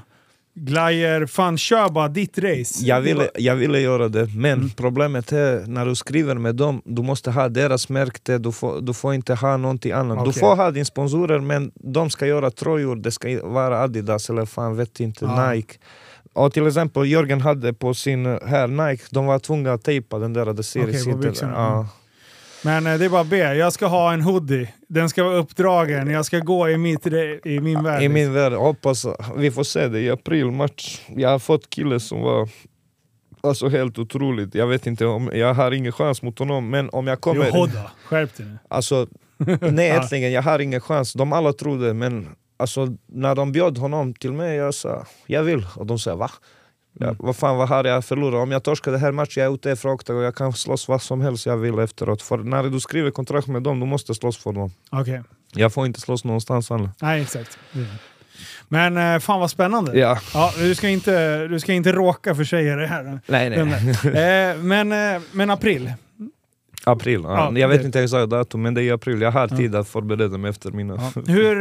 [0.64, 2.84] glajer, fan kör bara ditt race.
[2.86, 4.70] Jag ville, jag ville göra det, men Mm.
[4.76, 8.94] problemet är när du skriver med dem, du måste ha deras märke, du får, du
[8.94, 10.24] får inte ha någonting annat.
[10.24, 10.40] Du Okej.
[10.40, 14.76] får ha din sponsorer men de ska göra tröjor, det ska vara Adidas eller fan
[14.76, 15.50] vet inte, Ja.
[15.52, 15.74] Nike.
[16.32, 20.32] Och till exempel Jörgen hade på sin här Nike, de var tvungna att tejpa den
[20.32, 20.98] där, det ser Okej, i
[22.62, 23.36] Men eh, det är bara B.
[23.36, 24.68] Jag ska ha en hoodie.
[24.88, 26.10] Den ska vara uppdragen.
[26.10, 27.06] Jag ska gå i, mitt,
[27.44, 28.02] i min värld.
[28.02, 29.06] I min värld, hoppas,
[29.36, 31.00] vi får se det i april match.
[31.16, 32.48] Jag har fått kille som var
[33.40, 37.06] alltså helt otroligt, jag vet inte om, jag har ingen chans mot honom men om
[37.06, 37.46] jag kommer...
[37.46, 37.90] Jo, hodda.
[38.04, 38.58] Skärp dig nu.
[38.68, 39.06] Alltså,
[39.60, 41.12] nej egentligen, jag har ingen chans.
[41.12, 45.66] De alla trodde, men alltså, när de bjöd honom till mig, jag sa jag vill.
[45.76, 46.30] Och de sa va?
[47.00, 47.16] Ja, Mm.
[47.18, 48.42] vad fan, vad har jag förlorat?
[48.42, 51.02] Om jag torskar den här matchen, jag är ute efter octagon, jag kan slåss vad
[51.02, 52.22] som helst jag vill efteråt.
[52.22, 54.70] För när du skriver kontrakt med dem, du måste slåss för dem.
[54.90, 55.22] Okej.
[55.52, 56.90] Jag får inte slåss någonstans annars.
[57.02, 57.58] Nej, exakt.
[57.74, 57.86] Mm.
[58.68, 59.98] Men eh, fan vad spännande.
[59.98, 60.18] Ja.
[60.34, 63.20] Ja, du, ska inte, du ska inte råka försäga det här.
[63.26, 64.50] Nej, Den där.
[64.52, 65.92] eh, men, eh, men april.
[66.84, 67.50] April, ja.
[67.54, 69.20] Ja, jag vet det- inte exakt datum, men det är i april.
[69.20, 69.56] Jag har Ja.
[69.56, 70.94] tid att förbereda mig efter mina...
[71.14, 71.22] Ja.
[71.26, 71.54] Hur,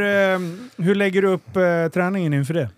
[0.84, 1.54] hur lägger du upp
[1.94, 2.70] träningen inför det?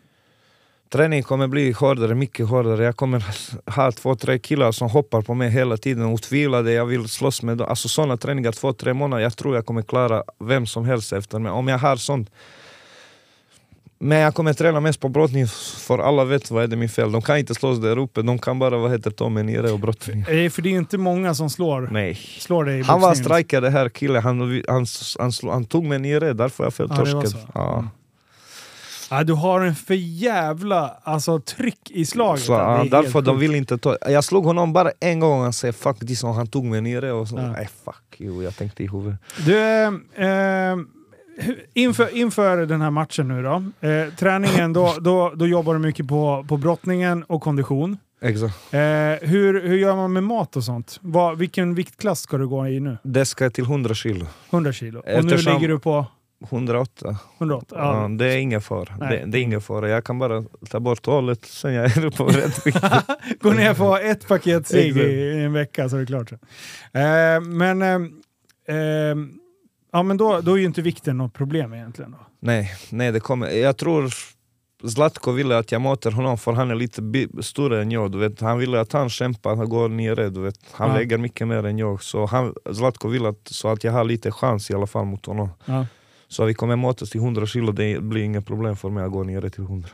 [0.92, 2.84] Träning kommer bli hårdare, mycket hårdare.
[2.84, 3.26] Jag kommer
[3.76, 7.58] ha två, tre killar som hoppar på mig hela tiden, utvilade, jag vill slåss med
[7.58, 7.70] dem.
[7.70, 11.40] Alltså sådana träningar, två, tre månader, jag tror jag kommer klara vem som helst efter
[11.40, 11.52] mig.
[11.52, 12.30] Om jag har sånt.
[14.02, 15.48] Men jag kommer träna mest på brottning,
[15.88, 17.12] för alla vet vad är det min fel.
[17.12, 20.20] De kan inte slåss där uppe, de kan bara vad heter mig nere och brottning.
[20.22, 22.16] Eh, för det är inte många som slår, Nej.
[22.16, 23.30] slår dig i Han var boxningen.
[23.30, 24.86] striker det här killen, han, han,
[25.20, 27.28] han, han tog mig nere, därför jag föll Ja, torsken.
[27.28, 27.38] så.
[27.54, 27.88] Ja.
[29.10, 32.43] Ja, du har en för jävla alltså, tryck i slaget.
[32.43, 33.97] Så, ja, därför de vill inte ta...
[34.01, 36.82] Jag slog honom bara en gång och han säger fuck this och han tog mig
[36.82, 37.51] nere och så, Ja.
[37.51, 39.20] nej fuck you, jag tänkte i huvudet.
[39.45, 39.88] Du, eh,
[40.28, 40.78] eh,
[41.74, 43.88] inför, inför den här matchen nu då.
[43.88, 47.97] Eh, träningen, då, då, då jobbar du mycket på, på brottningen och kondition.
[48.22, 48.74] Exakt.
[48.74, 48.80] Eh,
[49.30, 50.99] hur, hur gör man med mat och sånt?
[51.01, 52.97] Vad, vilken viktklass ska du gå i nu?
[53.03, 54.26] Det ska till 100 kilo.
[54.49, 54.99] 100 kilo.
[54.99, 56.05] Och nu ligger du på
[56.44, 57.18] 108.
[57.38, 57.76] 108?
[57.80, 58.08] Ja.
[58.20, 58.98] Det är ingen fara.
[58.98, 59.90] Det, det är ingen fara.
[59.90, 62.80] Jag kan bara ta bort hålet sen jag är på rätt vikt.
[63.42, 66.32] Gå ner på ett paket cigg i, en vecka så är det klart.
[66.32, 69.16] Eh, men eh, eh,
[69.92, 72.12] ja, men då, då är ju inte vikten något problem egentligen.
[72.12, 72.18] Då.
[72.40, 73.50] nej, nej, det kommer.
[73.50, 74.10] Jag tror
[74.88, 77.02] Zlatko ville att jag möter honom för han är lite
[77.42, 78.12] större än jag.
[78.12, 78.42] Du vet.
[78.42, 80.30] Han ville att han kämpar, han går nere.
[80.30, 80.56] Du vet.
[80.72, 80.96] Han Ja.
[80.96, 82.04] väger mycket mer än jag.
[82.04, 85.26] Så han, Zlatko vill att, så att jag har lite chans i alla fall mot
[85.26, 85.50] honom.
[85.66, 85.86] Ja.
[86.32, 89.23] Så vi kommer mötas till 100 kilo, det blir inga problem för mig att gå
[89.23, 89.89] ner till 100.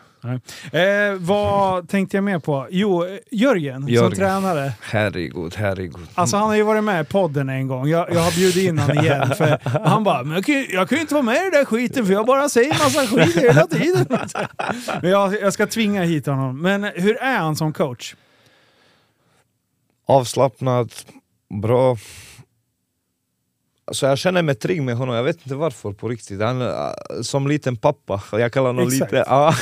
[0.71, 2.67] Eh, vad tänkte jag mer på?
[2.69, 4.11] Jo, eh, Jörgen, som Jörgen.
[4.11, 4.73] tränare.
[4.81, 6.07] Herregud, herregud.
[6.13, 7.87] Alltså han har ju varit med i podden en gång.
[7.87, 9.31] Jag, jag har bjudit in honom igen.
[9.83, 12.05] Han bara, men jag kan, jag kan ju inte vara med i den där skiten
[12.05, 14.05] för jag bara säger massa skit hela tiden.
[15.01, 16.61] Men jag, jag ska tvinga hit honom.
[16.61, 18.15] Men hur är han som coach?
[20.07, 20.91] Avslappnad,
[21.61, 21.97] bra.
[23.87, 26.41] Alltså jag känner mig trygg med honom, jag vet inte varför på riktigt.
[26.41, 29.11] Han, är, som liten pappa, jag kallar honom Exakt.
[29.11, 29.25] lite...
[29.27, 29.55] Ja.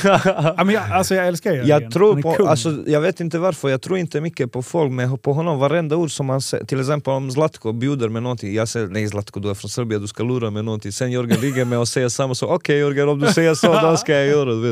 [0.56, 1.68] Ja, men jag, alltså jag älskar Jörgen.
[1.68, 5.18] Jag tror på, alltså, jag vet inte varför, jag tror inte mycket på folk men
[5.18, 8.68] på honom, varenda ord som han säger, till exempel om Zlatko bjuder med någonting, jag
[8.68, 11.64] säger nej Zlatko du är från Serbien, du ska lura med någonting, sen Jörgen ligger
[11.64, 14.54] med och säger samma sak, okej Jörgen om du säger så, då ska jag göra
[14.54, 14.68] det.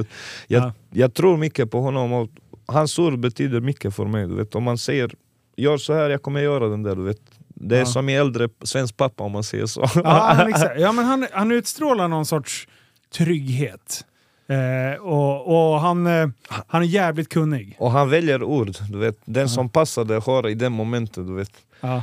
[0.47, 0.73] Jag, Ja.
[0.91, 2.29] jag tror mycket på honom och
[2.67, 4.27] hans ord betyder mycket för mig.
[4.27, 4.55] Du vet.
[4.55, 5.15] Om man säger
[5.57, 6.97] gör så här, jag kommer göra den där.
[6.97, 7.21] Du vet.
[7.55, 7.87] Det är Ja.
[7.87, 9.87] som en äldre svensk pappa om man säger så.
[9.95, 10.75] Ja, exakt.
[10.81, 12.69] Ja, men han, han utstrålar någon sorts
[13.15, 14.05] trygghet.
[14.47, 16.29] Eh, och och han, eh,
[16.67, 17.77] han är jävligt kunnig.
[17.79, 19.19] Och han väljer ord, du vet.
[19.25, 21.51] Den som passade har i det momentet, du vet.
[21.81, 22.03] Ja.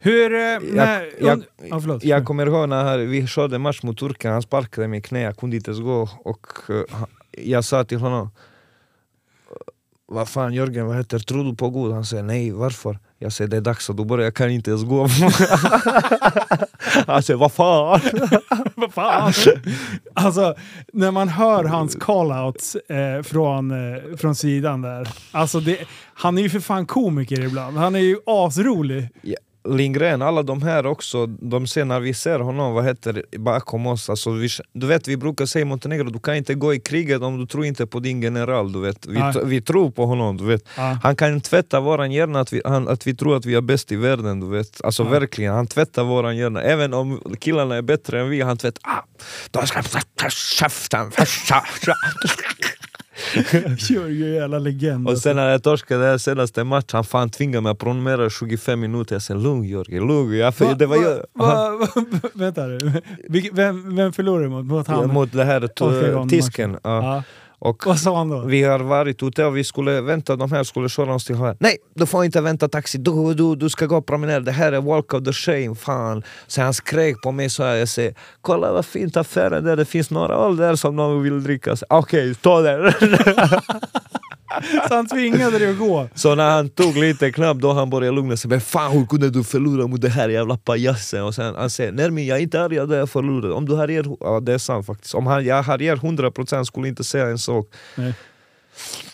[0.00, 0.32] Hur...
[0.34, 2.04] Eh, när, jag- ja, förlåt.
[2.04, 5.36] Jag kommer ihåg när vi körde match mot Turken, han sparkade mig i knä, jag
[5.36, 6.82] kunde inte ens gå och eh,
[7.30, 8.30] jag sa till honom
[10.06, 11.92] Vad fan Jörgen, vad heter tror du på Gud?
[11.92, 12.98] Han säger nej, varför?
[13.20, 15.02] Jag säger det är dags att du börjar, jag kan inte ens gå.
[17.06, 18.00] han säger vad fan?
[18.74, 19.32] Vad fan?
[20.14, 20.54] alltså,
[20.92, 25.08] när man hör hans call-outs eh, från, eh, från sidan där.
[25.30, 25.78] Alltså det,
[26.14, 27.76] han är ju för fan komiker ibland.
[27.76, 29.08] Han är ju asrolig.
[29.22, 29.36] Ja,
[29.76, 34.10] Lindgren, alla de här också, de ser när vi ser honom, vad heter bakom oss,
[34.10, 37.22] alltså vi, du vet vi brukar säga i Montenegro, du kan inte gå i kriget
[37.22, 39.06] om du tror inte på din general, du vet.
[39.06, 40.62] Vi, vi tror på honom, du vet.
[41.02, 43.92] Han kan tvätta våran hjärna att vi, han, att vi tror att vi är bäst
[43.92, 44.84] i världen, du vet.
[44.84, 45.08] Alltså Ja.
[45.08, 46.62] verkligen, han tvättar våran hjärna.
[46.62, 48.80] Även om killarna är bättre än vi, han tvättar...
[48.90, 49.04] Ah,
[49.50, 49.82] de ska
[53.90, 55.08] Jörgen är jävla legend.
[55.08, 58.80] Och sen när jag torskade den senaste matchen, han fan tvingade mig att promenera 25
[58.80, 59.14] minuter.
[59.14, 60.36] Jag sa lugn Jörgen, lugn.
[60.36, 61.16] Jag, för, det var va, jag.
[61.32, 62.02] va, va,
[62.34, 62.78] vänta nu.
[63.52, 64.64] Vem, vem förlorade mot?
[64.66, 65.08] Mot han?
[65.08, 66.78] mot det här Oskar Gon- t- tisken.
[66.82, 67.22] Ja.
[67.60, 68.40] Och Vad sa han då?
[68.40, 71.56] vi har varit ute och vi skulle vänta, de här skulle köra oss till här.
[71.60, 74.72] Nej, du får inte vänta taxi, du, du, du ska gå och promenera, det här
[74.72, 76.22] är walk of the shame, fan.
[76.46, 79.84] Så han skrek på mig så här, jag säger kolla vad fint affären där, det
[79.84, 81.76] finns några öl där som någon vill dricka.
[81.88, 82.92] Okej, ta den.
[84.88, 86.08] Så han tvingade dig att gå?
[86.14, 89.30] Så när han tog lite knappt då han började lugna sig, men fan hur kunde
[89.30, 91.22] du förlora mot det här jävla pajasen?
[91.24, 93.90] Och sen han säger, Nermin jag är inte arg att jag förlorade, om du har
[93.90, 97.26] er, ja det är sant faktiskt, om han, jag har er 100% skulle inte säga
[97.26, 97.66] en sak.
[97.96, 98.14] Nej.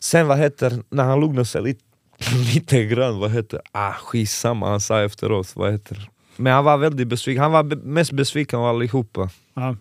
[0.00, 1.80] Sen vad heter, när han lugnade sig lite,
[2.54, 7.08] lite grann, vad heter, ah skitsamma han sa efteråt, vad heter Men han var väldigt
[7.08, 9.28] besviken, han var be- mest besviken av allihopa.
[9.54, 9.76] Ja.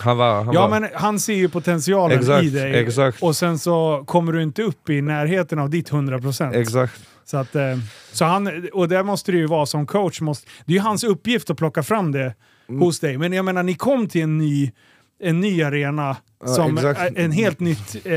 [0.00, 2.74] Han var, han Ja var, men han ser ju potentialen Exakt, i dig.
[2.84, 3.22] exakt.
[3.22, 6.52] Och sen så kommer du inte upp i närheten av ditt 100%.
[6.54, 7.00] Exakt.
[7.24, 7.62] Så att, eh,
[8.12, 10.20] så han, och det måste det ju vara som coach.
[10.20, 12.34] Måste, det är ju hans uppgift att plocka fram det
[12.68, 12.80] Mm.
[12.82, 13.18] hos dig.
[13.18, 14.72] Men jag menar, ni kom till en ny,
[15.22, 16.16] en ny arena,
[16.46, 18.12] som en helt nytt eh,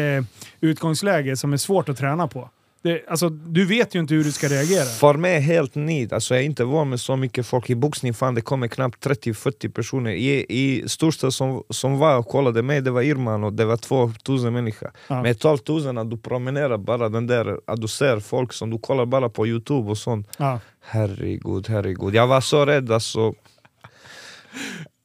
[0.61, 2.49] utgångsläge som är svårt att träna på.
[2.85, 4.85] Det, alltså, du vet ju inte hur du ska reagera.
[4.85, 7.75] För mig är helt nytt, alltså jag är inte van med så mycket folk i
[7.75, 10.11] boxning, fan det kommer knappt 30-40 personer.
[10.11, 13.77] I, i största som, som var och kollade mig, det var Irman och det var
[13.77, 14.91] 2000 människor.
[15.07, 15.21] Ja.
[15.21, 18.79] Med 12 000 att du promenerar bara den där, att du ser folk som du
[18.79, 20.27] kollar bara på youtube och sånt.
[20.37, 20.59] Ja.
[20.81, 22.15] Herregud, herregud.
[22.15, 23.33] Jag var så rädd alltså.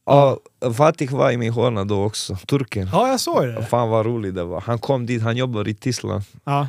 [0.06, 0.38] Ja,
[0.76, 2.88] Fatih var i min hörna då också, turken.
[2.92, 3.64] ja, jag såg det.
[3.64, 4.60] Fan vad roligt det var.
[4.60, 6.22] Han kom dit, han jobbar i Tyskland.
[6.44, 6.66] Ja.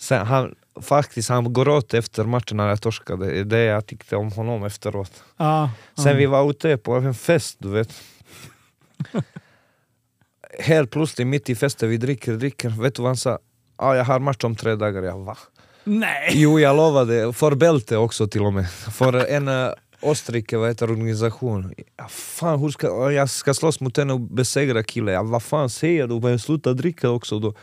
[0.00, 3.86] Sen han, faktiskt, han går åt efter matchen när jag torskade, det är det jag
[3.86, 5.24] tyckte om honom efteråt.
[5.36, 5.70] Ja.
[5.96, 6.14] Sen ja.
[6.14, 8.02] vi var ute på en fest, du vet.
[10.58, 12.68] Helt plötsligt mitt i festen, vi dricker, dricker.
[12.68, 13.38] Vet du vad han sa?
[13.76, 15.02] Ah, jag har match om tre dagar.
[15.02, 15.36] Jag va?
[15.84, 16.30] Nej!
[16.34, 17.32] Jo, jag lovade.
[17.32, 18.70] För bälte också till och med.
[18.70, 19.70] För en uh,
[20.02, 21.74] Österrike, vad heter organisation?
[21.96, 25.14] Ja, fan, hur ska, jag ska slåss mot henne och besegra killen.
[25.14, 26.20] Ja, vad fan säger du?
[26.20, 27.54] Men sluta dricka också då.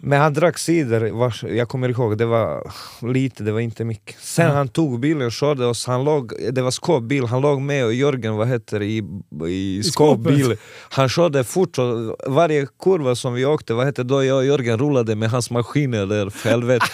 [0.00, 2.72] Men han drack cider, vars, jag kommer ihåg, det var
[3.12, 4.16] lite, det var inte mycket.
[4.20, 4.52] Sen Ja.
[4.54, 7.94] han tog bilen och körde oss, han låg, det var skåpbil, han låg med och
[7.94, 9.02] Jörgen, vad heter det, i,
[9.48, 10.56] i skåpbilen.
[10.90, 14.78] Han körde fort och varje kurva som vi åkte, vad heter då jag och Jörgen
[14.78, 16.86] rullade med hans maskiner där, för helvete.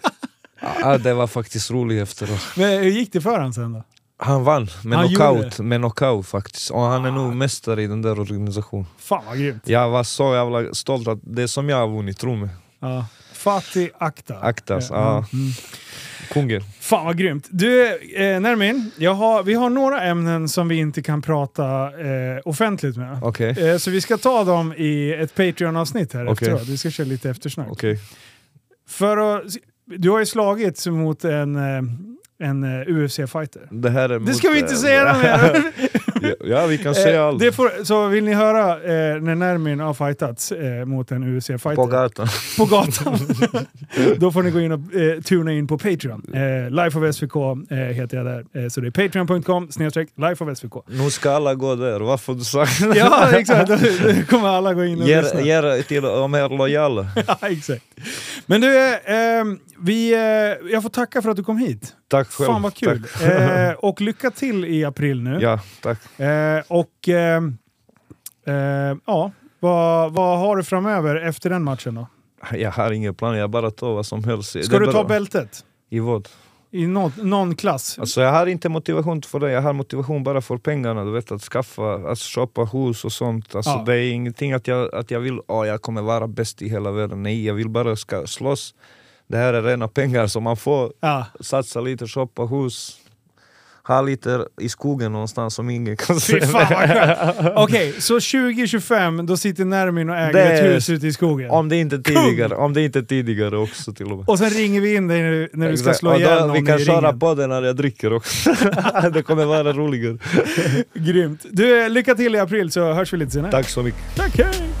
[0.80, 2.40] ja, det var faktiskt roligt efteråt.
[2.56, 3.82] Men hur gick det för honom sen då?
[4.24, 6.70] Han vann med Han knockout, med knockout faktiskt.
[6.70, 8.86] Och han är nog mästare i den där organisationen.
[8.98, 9.68] Fan vad grymt.
[9.68, 12.48] Jag var så jävla stolt att det är som jag har vunnit, tro mig.
[12.80, 13.06] Ja.
[13.32, 14.38] Fatih Akta.
[14.40, 14.96] Aktas, Ja.
[14.96, 15.38] ja.
[15.38, 15.50] Mm.
[16.32, 16.62] Kungen.
[16.80, 17.48] Fan vad grymt.
[17.50, 22.96] Du, eh, Nermin, har, vi har några ämnen som vi inte kan prata eh, offentligt
[22.96, 23.18] med.
[23.22, 23.70] Okej.
[23.70, 26.48] Eh, så vi ska ta dem i ett Patreon-avsnitt här Okej.
[26.48, 26.68] efteråt.
[26.68, 27.68] Vi ska köra lite eftersnack.
[27.70, 27.98] Okej.
[28.88, 29.42] För att,
[29.86, 31.82] du har ju slagits mot en, eh,
[32.42, 33.62] en eh, UFC-fighter.
[33.70, 35.62] Det här är Det ska vi inte eh, säga något mer.
[36.50, 37.38] ja, vi kan säga Eh, allt.
[37.40, 41.74] det får, så vill ni höra eh, när Nermin har fightats eh, mot en UFC-fighter
[41.76, 42.28] På gatan.
[42.58, 43.18] på gatan.
[44.16, 46.22] Då får ni gå in och eh, tuna in på Patreon.
[46.34, 47.36] Eh, Life of SVK
[47.70, 48.44] eh, heter jag där.
[48.62, 50.72] Eh, så det är patreon.com snedstreck Life of SVK.
[50.86, 53.68] Nu ska alla gå där, varför du sagt Ja, exakt.
[53.68, 55.40] Då då kommer alla gå in och lyssna.
[55.40, 57.06] Ge er till de här lojala.
[57.26, 57.84] Ja, exakt.
[58.46, 59.44] Men du, eh,
[59.80, 61.92] vi, eh, jag får tacka för att du kom hit.
[62.12, 62.46] Tack själv.
[62.46, 63.06] Fan vad kul.
[63.22, 65.38] Eh, och lycka till i april nu.
[65.40, 66.20] Ja, tack.
[66.20, 67.42] Eh, och eh,
[68.46, 72.06] eh, ja, vad, vad har du framöver efter den matchen då?
[72.56, 74.64] Jag har ingen plan, jag bara tar vad som helst.
[74.64, 75.64] Ska du ta bältet?
[75.90, 76.28] I vad?
[76.70, 77.98] I någon, någon klass.
[77.98, 81.32] Alltså jag har inte motivation för det, jag har motivation bara för pengarna, du vet
[81.32, 83.54] att skaffa, alltså shoppa hus och sånt.
[83.54, 83.82] Alltså Ja.
[83.86, 86.90] det är ingenting att jag, att jag vill, åh jag kommer vara bäst i hela
[86.90, 87.22] världen.
[87.22, 88.74] Nej, jag vill bara ska slåss.
[89.32, 91.26] Det här är rena pengar som man får Ja.
[91.40, 92.96] satsa lite, shoppa hus,
[93.88, 96.40] ha lite i skogen någonstans som ingen kan se.
[97.56, 101.50] Okej, så 2025 då sitter Nermin och äger Det ett är- hus ute i skogen.
[101.50, 104.28] Om det inte är tidigare, om det inte är tidigare också till och med.
[104.28, 106.78] Och sen ringer vi in dig när när du ska slå ihjäl någon Vi kan
[106.78, 108.50] köra på det när jag dricker också.
[109.12, 110.18] det kommer vara roligare.
[110.94, 111.46] Grymt.
[111.50, 113.50] Du, lycka till i april så hörs vi lite senare.
[113.52, 114.00] Tack så mycket.
[114.16, 114.71] Tack, hej!